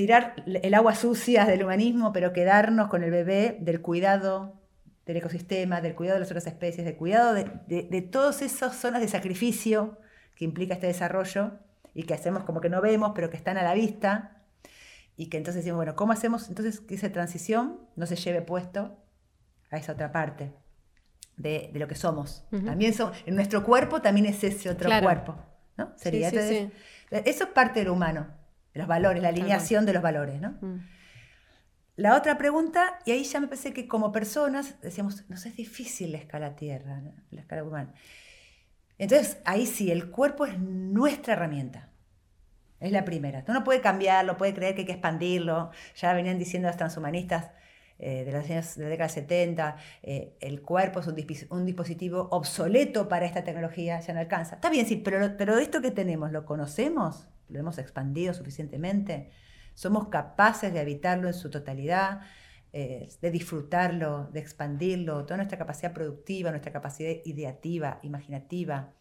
[0.00, 4.58] tirar el agua sucia del humanismo, pero quedarnos con el bebé del cuidado
[5.04, 9.02] del ecosistema, del cuidado de las otras especies, del cuidado de, de todas esas zonas
[9.02, 9.98] de sacrificio
[10.36, 11.58] que implica este desarrollo
[11.92, 14.40] y que hacemos como que no vemos, pero que están a la vista,
[15.18, 18.96] y que entonces decimos, bueno, ¿cómo hacemos entonces que esa transición no se lleve puesto
[19.70, 20.54] a esa otra parte
[21.36, 22.46] de, lo que somos?
[22.64, 25.36] También son, en nuestro cuerpo también es ese otro cuerpo,
[25.76, 25.92] ¿no?
[25.96, 26.70] Sería, Eso
[27.10, 28.28] es parte de lo humano,
[28.74, 30.50] de los valores, la alineación de los valores, ¿no?
[30.60, 30.86] Mm.
[31.96, 36.12] La otra pregunta, y ahí ya me parece que como personas decíamos, nos es difícil
[36.12, 37.92] la escala tierra, la escala humana.
[38.96, 41.90] Entonces, ahí sí, el cuerpo es nuestra herramienta.
[42.80, 43.44] Es la primera.
[43.44, 45.70] Tú no puede cambiarlo, puede creer que hay que expandirlo.
[45.96, 47.50] Ya venían diciendo las transhumanistas
[47.98, 53.26] eh, de, las de la década 70, eh, el cuerpo es un, dispositivo obsoleto para
[53.26, 54.54] esta tecnología, ya no alcanza.
[54.54, 57.28] Está bien, sí, pero, pero esto que tenemos, ¿lo conocemos?
[57.50, 59.30] ¿Lo hemos expandido suficientemente?
[59.74, 62.20] ¿Somos capaces de habitarlo en su totalidad?
[62.72, 68.92] Eh, de disfrutarlo, de expandirlo, toda nuestra capacidad productiva, nuestra capacidad ideativa, imaginativa,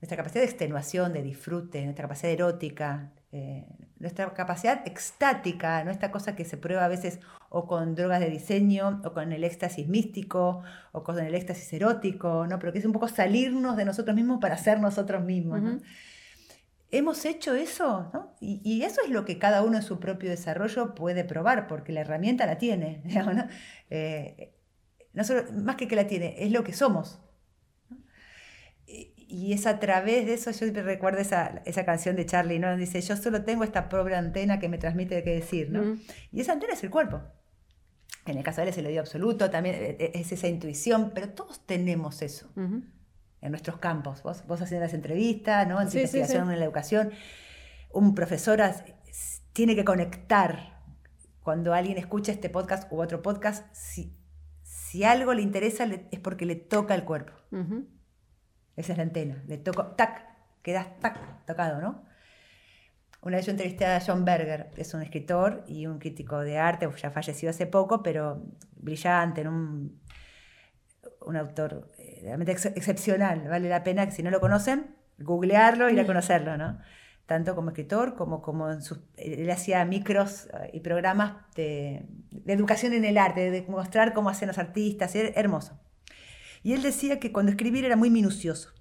[0.00, 3.66] nuestra capacidad de extenuación, de disfrute, nuestra capacidad erótica, eh,
[3.98, 5.90] nuestra capacidad extática, ¿no?
[5.90, 7.20] esta cosa que se prueba a veces
[7.50, 10.62] o con drogas de diseño, o con el éxtasis místico,
[10.92, 12.58] o con el éxtasis erótico, ¿no?
[12.58, 15.60] pero que es un poco salirnos de nosotros mismos para ser nosotros mismos.
[16.94, 18.36] Hemos hecho eso, ¿no?
[18.38, 22.02] y, eso es lo que cada uno en su propio desarrollo puede probar, porque la
[22.02, 23.46] herramienta la tiene, ¿no?
[23.88, 24.54] Eh,
[25.14, 27.18] más que que la tiene, es lo que somos.
[28.86, 32.76] y es a través de eso, yo siempre recuerdo esa, esa canción de Charlie, ¿no?
[32.76, 35.96] Dice, yo solo tengo esta pobre antena que me transmite qué decir, ¿no?
[36.30, 37.22] Y esa antena es el cuerpo.
[38.26, 41.12] En el caso de él es el oído absoluto, también eh, eh, es esa intuición,
[41.14, 42.52] pero todos tenemos eso
[43.42, 44.22] en nuestros campos.
[44.22, 45.80] Vos, vos haciendo las entrevistas, ¿no?
[45.80, 47.10] En tu investigación, en la educación,
[47.92, 48.62] un profesor
[49.52, 50.80] tiene que conectar
[51.42, 54.16] cuando alguien escucha este podcast u otro podcast, si,
[54.62, 57.32] si algo le interesa es porque le toca el cuerpo.
[58.76, 59.42] Esa es la antena.
[59.46, 60.24] Le toco, tac,
[60.62, 62.04] quedas tac, tocado, ¿no?
[63.22, 66.88] Una vez yo entrevisté a John Berger, es un escritor y un crítico de arte,
[67.00, 68.42] ya fallecido hace poco, pero
[68.76, 70.00] brillante, un,
[71.26, 73.48] un autor eh, realmente excepcional.
[73.48, 76.78] Vale la pena que si no lo conocen, googlearlo y ir a conocerlo, ¿no?
[77.26, 82.52] Tanto como escritor como como en sus, él hacía micros eh, y programas de, de
[82.52, 85.80] educación en el arte, de mostrar cómo hacen los artistas, era hermoso.
[86.62, 88.72] Y él decía que cuando escribir era muy minucioso,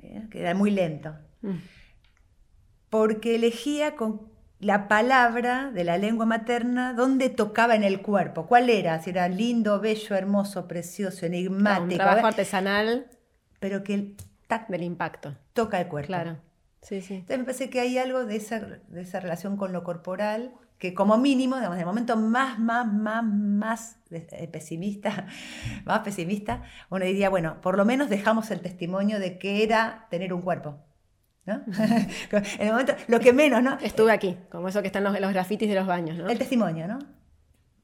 [0.00, 0.26] ¿eh?
[0.30, 1.56] que era muy lento, mm.
[2.90, 4.33] porque elegía con
[4.64, 8.46] la palabra de la lengua materna donde tocaba en el cuerpo.
[8.46, 9.02] ¿Cuál era?
[9.02, 11.84] Si era lindo, bello, hermoso, precioso, enigmático.
[11.84, 13.06] un trabajo artesanal.
[13.60, 15.36] Pero que el tac del impacto.
[15.52, 16.06] Toca el cuerpo.
[16.06, 16.38] Claro.
[16.80, 17.16] Sí, sí.
[17.16, 20.94] Entonces me parece que hay algo de esa, de esa relación con lo corporal que
[20.94, 25.26] como mínimo, digamos, el momento más, más, más, más eh, pesimista,
[25.84, 30.32] más pesimista, uno diría, bueno, por lo menos dejamos el testimonio de que era tener
[30.32, 30.78] un cuerpo.
[31.46, 31.62] ¿No?
[32.32, 33.78] en el momento, lo que menos, ¿no?
[33.80, 36.28] Estuve aquí, como eso que están los, los grafitis de los baños, ¿no?
[36.28, 36.98] El testimonio, ¿no?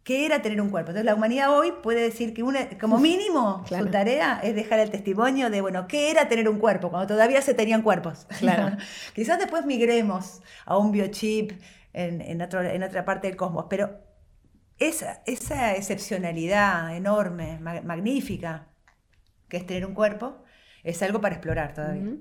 [0.02, 0.90] ¿Qué era tener un cuerpo?
[0.90, 4.90] Entonces la humanidad hoy puede decir que una, como mínimo su tarea es dejar el
[4.90, 6.88] testimonio de, bueno, ¿qué era tener un cuerpo?
[6.88, 8.26] Cuando todavía se tenían cuerpos.
[8.40, 8.76] Claro.
[9.14, 11.52] Quizás después migremos a un biochip,
[11.92, 13.66] en, otra parte del cosmos.
[13.68, 14.00] Pero
[14.78, 18.68] esa, esa excepcionalidad enorme, magnífica,
[19.48, 20.42] que es tener un cuerpo,
[20.82, 22.14] es algo para explorar todavía.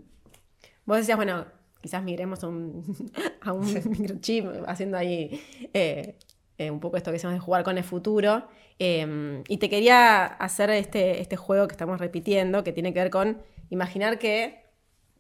[0.90, 1.46] Vos decías, bueno,
[1.82, 2.84] quizás miremos a un,
[3.42, 5.40] a un microchip haciendo ahí
[5.74, 6.18] eh,
[6.58, 8.48] eh, un poco esto que decimos de jugar con el futuro.
[8.80, 13.12] Em, y te quería hacer este, este juego que estamos repitiendo, que tiene que ver
[13.12, 14.64] con imaginar que,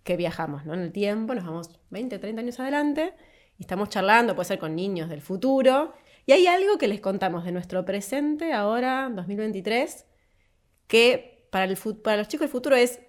[0.04, 0.74] que viajamos ¿no?
[0.74, 3.14] en el tiempo, nos vamos 20, 30 años adelante
[3.60, 5.94] estamos charlando, puede ser con niños del futuro,
[6.26, 10.06] y hay algo que les contamos de nuestro presente ahora, 2023,
[10.88, 13.02] que para, el, para los chicos del futuro es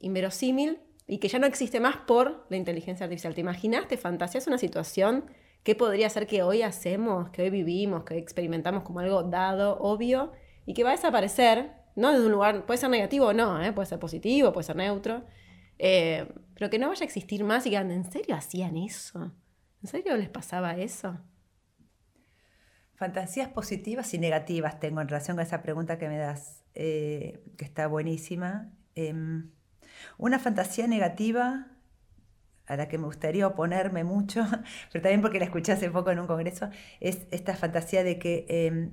[0.00, 0.80] inverosímil
[1.12, 3.34] y que ya no existe más por la inteligencia artificial.
[3.34, 5.26] ¿Te imaginas, te fantaseas una situación
[5.62, 9.76] que podría ser que hoy hacemos, que hoy vivimos, que hoy experimentamos como algo dado,
[9.78, 10.32] obvio,
[10.64, 13.74] y que va a desaparecer, no desde un lugar, puede ser negativo o no, ¿eh?
[13.74, 15.26] puede ser positivo, puede ser neutro,
[15.78, 19.34] eh, pero que no vaya a existir más y que ¿en serio hacían eso?
[19.82, 21.18] ¿En serio les pasaba eso?
[22.94, 27.66] Fantasías positivas y negativas tengo en relación con esa pregunta que me das, eh, que
[27.66, 28.72] está buenísima.
[30.18, 31.66] Una fantasía negativa
[32.66, 34.44] a la que me gustaría oponerme mucho,
[34.92, 38.46] pero también porque la escuché hace poco en un congreso, es esta fantasía de que
[38.48, 38.92] em,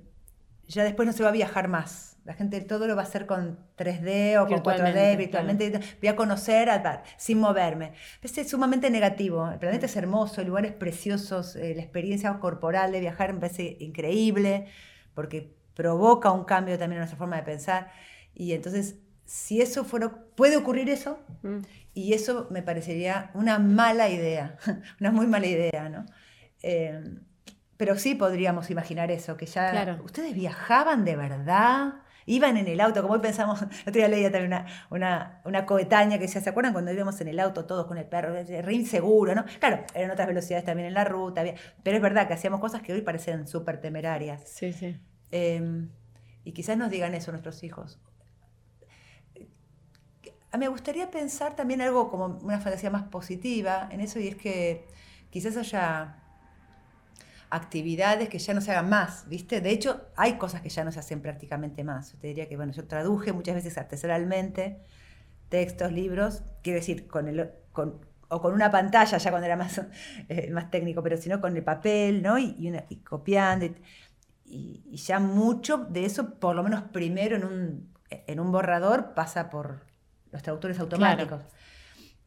[0.68, 2.18] ya después no se va a viajar más.
[2.26, 5.80] La gente todo lo va a hacer con 3D o con 4D, virtualmente.
[6.00, 7.94] Voy a conocer al sin moverme.
[8.22, 9.50] Es sumamente negativo.
[9.50, 14.68] El planeta es hermoso, lugares preciosos, eh, la experiencia corporal de viajar me parece increíble,
[15.16, 17.92] porque provoca un cambio también en nuestra forma de pensar.
[18.36, 18.98] Y entonces,
[19.30, 21.60] si eso fuera, puede ocurrir eso, mm.
[21.94, 24.58] y eso me parecería una mala idea,
[25.00, 26.08] una muy mala idea, ¿no?
[26.64, 27.00] Eh,
[27.78, 31.94] pero sí podríamos imaginar eso, que ya ustedes viajaban de verdad,
[32.26, 36.18] iban en el auto, como hoy pensamos, el otro día leía también una, una, coetánea
[36.18, 38.34] que decía, ¿se acuerdan cuando íbamos en el auto todos con el perro?
[38.34, 39.46] Re inseguro, ¿no?
[39.60, 41.44] Claro, eran otras velocidades también en la ruta,
[41.84, 44.42] pero es verdad que hacíamos cosas que hoy parecen súper temerarias.
[44.46, 45.00] Sí, sí.
[45.30, 45.90] Em,
[46.44, 48.00] y quizás nos digan eso nuestros hijos.
[50.58, 54.88] Me gustaría pensar también algo como una fantasía más positiva en eso y es que
[55.30, 56.16] quizás haya
[57.52, 59.62] actividades que ya no se hagan más, ¿viste?
[59.62, 62.14] De hecho, hay cosas que ya no se hacen prácticamente más.
[62.14, 64.82] Yo te diría que, bueno, yo traduje muchas veces artesanalmente
[65.50, 69.82] textos, libros, quiero decir, con el, con, o con una pantalla, ya cuando era más,
[70.30, 72.38] eh, más técnico, pero sino con el papel, ¿no?
[72.38, 72.56] Y,
[72.90, 73.68] y, copiando.
[74.46, 79.50] Y, ya mucho de eso, por lo menos primero en un, en un borrador, pasa
[79.50, 79.89] por
[80.32, 81.42] los traductores automáticos.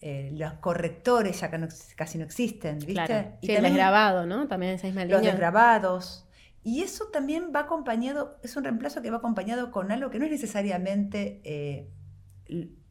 [0.01, 1.51] Eh, los correctores ya
[1.95, 3.39] casi no existen, ¿viste?
[3.41, 4.49] Y el desgrabado, ¿no?
[4.49, 5.19] También esa misma línea.
[5.19, 6.27] Los desgrabados.
[6.65, 10.25] Y eso también va acompañado, es un reemplazo que va acompañado con algo que no
[10.25, 11.89] es necesariamente eh,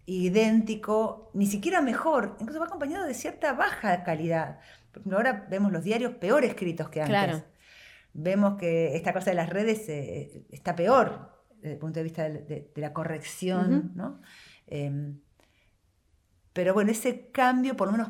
[0.06, 4.60] idéntico, ni siquiera mejor, incluso va acompañado de cierta baja calidad.
[5.12, 7.14] ahora vemos los diarios peor escritos que antes.
[7.14, 7.44] Claro.
[8.14, 11.32] Vemos que esta cosa de las redes eh, está peor
[11.62, 14.22] desde el punto de vista de, la corrección, ¿no?
[14.72, 15.20] Em,
[16.54, 18.10] Pero bueno, ese cambio, por lo menos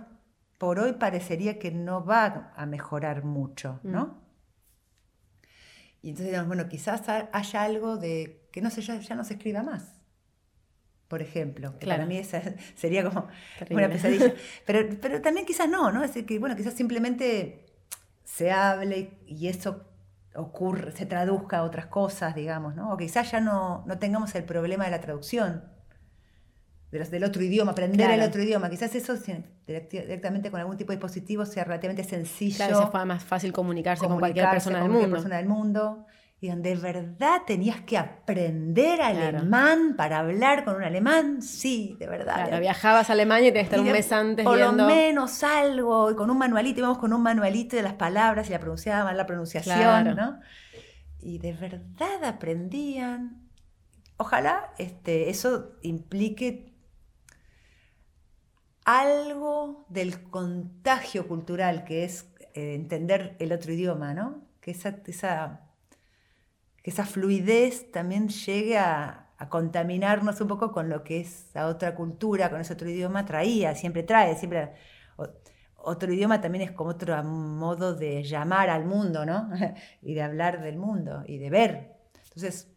[0.58, 4.06] por hoy, parecería que no va a mejorar mucho, ¿no?
[4.06, 4.22] Mm.
[6.04, 9.64] Y entonces bueno, quizás haya algo de que no sé, ya, ya no se escriba
[9.64, 10.02] más
[11.12, 11.78] por ejemplo.
[11.78, 12.42] Que Para mí esa
[12.76, 13.28] sería como
[13.70, 14.34] una pesadilla.
[14.66, 16.06] Pero, pero también quizás no, ¿no?
[16.06, 17.66] Es decir, que, bueno, quizás simplemente
[18.24, 19.88] se hable y eso
[20.36, 22.94] ocurre, se traduzca a otras cosas, digamos, ¿no?
[22.94, 25.66] O quizás ya no, no tengamos el problema de la traducción
[26.92, 28.70] de los, del otro idioma, aprender el otro idioma.
[28.70, 29.16] Quizás eso
[29.66, 32.58] directamente con algún tipo de dispositivo sea relativamente sencillo.
[32.58, 35.10] Claro, sea más fácil comunicarse, con cualquier persona del mundo.
[35.10, 36.06] persona del mundo
[36.44, 42.08] y donde de verdad tenías que aprender alemán para hablar con un alemán, sí, de
[42.08, 42.48] verdad.
[42.48, 46.10] Claro, viajabas a Alemania y tenías que estar un mes antes Por lo menos algo,
[46.10, 49.28] y con un manualito, íbamos con un manualito de las palabras y la pronunciaban, la
[49.28, 50.40] pronunciación, ¿no?
[51.20, 53.48] Y de verdad aprendían.
[54.18, 56.71] Ojalá este, eso implique
[58.86, 64.42] algo del contagio cultural, que es eh, entender el otro idioma, ¿no?
[64.60, 65.72] Que esa, esa
[66.84, 72.52] que esa fluidez también llegue a, contaminarnos un poco con lo que esa otra cultura,
[72.52, 74.74] con ese otro idioma traía, siempre trae, siempre...
[75.78, 79.50] otro idioma también es como otro modo de llamar al mundo, ¿no?
[80.04, 81.96] y de hablar del mundo y de ver.
[82.26, 82.72] Entonces,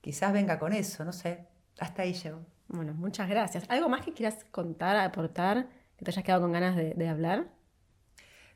[0.00, 1.48] quizás venga con eso, no sé.
[1.80, 2.46] Hasta ahí llego.
[2.68, 3.64] Bueno, muchas gracias.
[3.68, 7.48] ¿Algo más que quieras contar, aportar, que te hayas quedado con ganas de, hablar?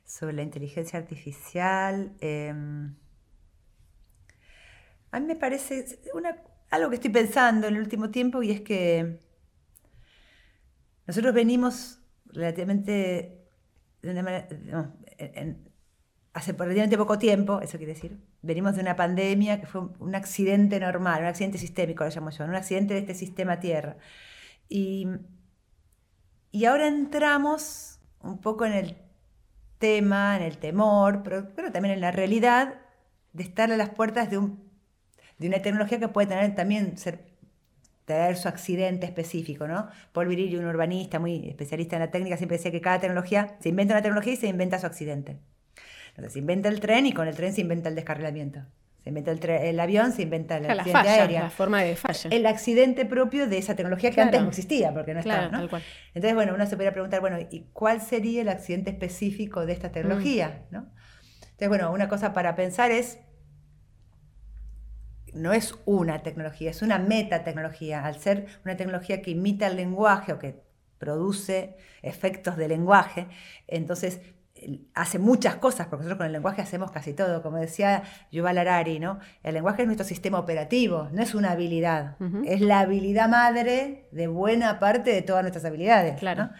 [0.04, 2.12] Sobre la inteligencia artificial.
[2.20, 2.94] Em,
[5.10, 5.98] a mí me parece
[6.70, 9.18] algo que estoy pensando en el último tiempo y es que
[11.06, 13.46] nosotros venimos relativamente,
[16.32, 20.80] hace relativamente poco tiempo, eso quiere decir, venimos de una pandemia que fue un accidente
[20.80, 23.96] normal, un accidente sistémico, lo llamo yo, un accidente de este sistema Tierra.
[24.68, 25.06] Y,
[26.50, 28.96] y ahora entramos un poco en el
[29.78, 32.74] tema, en el temor, pero, pero también en la realidad
[33.32, 34.72] de estar a las puertas de un
[35.42, 37.32] de una tecnología que puede tener también ser
[38.36, 39.88] su accidente específico, ¿no?
[40.12, 43.70] Paul Virilio, un urbanista muy especialista en la técnica, siempre decía que cada tecnología, se
[43.70, 45.38] inventa una tecnología y se inventa su accidente.
[46.12, 48.60] Entonces, se inventa el tren y con el tren se inventa el descarrilamiento.
[49.02, 51.40] Se inventa el, avión, se inventa el accidente la aéreo.
[51.40, 52.30] La forma de falla.
[52.30, 55.62] El accidente propio de esa tecnología que antes no existía, porque no estaba, ¿no?
[56.14, 59.90] Entonces, bueno, uno se podría preguntar, bueno, ¿y cuál sería el accidente específico de esta
[59.90, 60.62] tecnología?
[60.70, 60.74] Mm.
[60.74, 60.86] ¿no?
[61.40, 63.18] Entonces, bueno, una cosa para pensar es
[65.32, 68.04] no es una tecnología, es una metatecnología.
[68.04, 70.62] Al ser una tecnología que imita el lenguaje o que
[70.98, 73.26] produce efectos de lenguaje,
[73.66, 74.20] entonces
[74.94, 77.42] hace muchas cosas, porque nosotros con el lenguaje hacemos casi todo.
[77.42, 79.18] Como decía Yuval Harari, ¿no?
[79.42, 84.26] el lenguaje es nuestro sistema operativo, no es una habilidad, es la habilidad madre de
[84.26, 86.18] buena parte de todas nuestras habilidades.
[86.18, 86.50] Claro.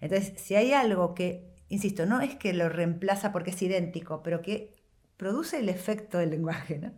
[0.00, 4.42] Entonces, si hay algo que, insisto, no es que lo reemplaza porque es idéntico, pero
[4.42, 4.76] que
[5.16, 6.92] produce el efecto del lenguaje, ¿no?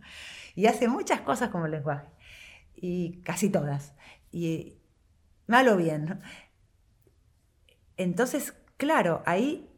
[0.55, 2.07] y hace muchas cosas como el lenguaje,
[2.75, 3.93] y casi todas,
[4.31, 4.77] y
[5.47, 6.21] mal o bien.
[7.97, 9.69] Entonces, claro, ahí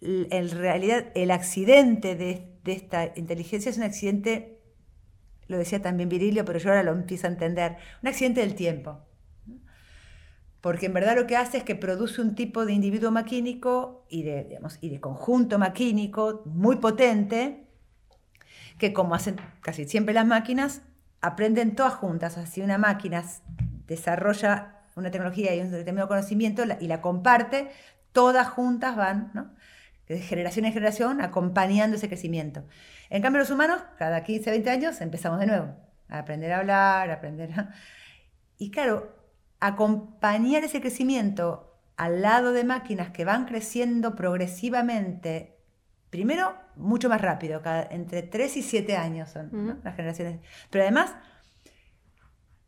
[0.00, 4.60] en realidad el accidente de, esta inteligencia es un accidente,
[5.46, 9.00] lo decía también Virilio, pero yo ahora lo empiezo a entender, un accidente del tiempo.
[10.60, 14.22] Porque en verdad lo que hace es que produce un tipo de individuo maquínico y
[14.22, 17.66] de, y de conjunto maquínico muy potente,
[18.76, 20.82] que como hacen casi siempre las máquinas,
[21.20, 22.38] aprenden todas juntas.
[22.50, 23.24] Si una máquina
[23.86, 27.70] desarrolla una tecnología y un determinado conocimiento y la comparte,
[28.12, 29.50] todas juntas van, ¿no?
[30.08, 32.64] De generación en generación, acompañando ese crecimiento.
[33.10, 35.76] En cambio, los humanos, cada 15, 20 años, empezamos de nuevo
[36.08, 37.74] a aprender a hablar, a aprender a...
[38.56, 39.14] Y claro,
[39.60, 45.58] acompañar ese crecimiento al lado de máquinas que van creciendo progresivamente
[46.10, 50.40] Primero, mucho más rápido, entre 3 y 7 años son las generaciones.
[50.70, 51.14] Pero además,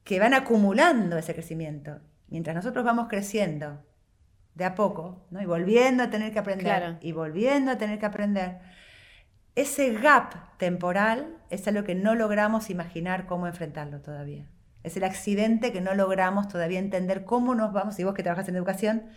[0.05, 2.01] que van acumulando ese crecimiento.
[2.29, 3.83] Mientras nosotros vamos creciendo
[4.55, 5.41] de a poco, ¿no?
[5.41, 8.59] y volviendo a tener que aprender, y volviendo a tener que aprender,
[9.55, 14.49] ese gap temporal es algo que no logramos imaginar cómo enfrentarlo todavía.
[14.83, 18.49] Es el accidente que no logramos todavía entender cómo nos vamos, y vos que trabajas
[18.49, 19.11] en educación,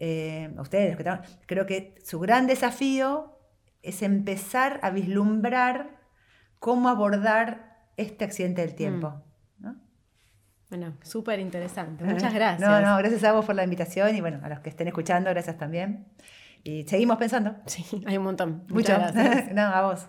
[0.00, 1.04] eh, ustedes, que
[1.46, 3.38] creo que su gran desafío
[3.82, 5.98] es empezar a vislumbrar
[6.58, 9.10] cómo abordar este accidente del tiempo.
[9.10, 9.27] Mm.
[10.70, 12.04] Bueno, súper interesante.
[12.04, 12.60] Muchas gracias.
[12.60, 15.30] No, no, gracias a vos por la invitación y bueno, a los que estén escuchando,
[15.30, 16.06] gracias también.
[16.62, 17.56] Y seguimos pensando.
[17.66, 18.64] Sí, hay un montón.
[18.68, 19.52] Muchas gracias.
[19.54, 20.08] no, a vos.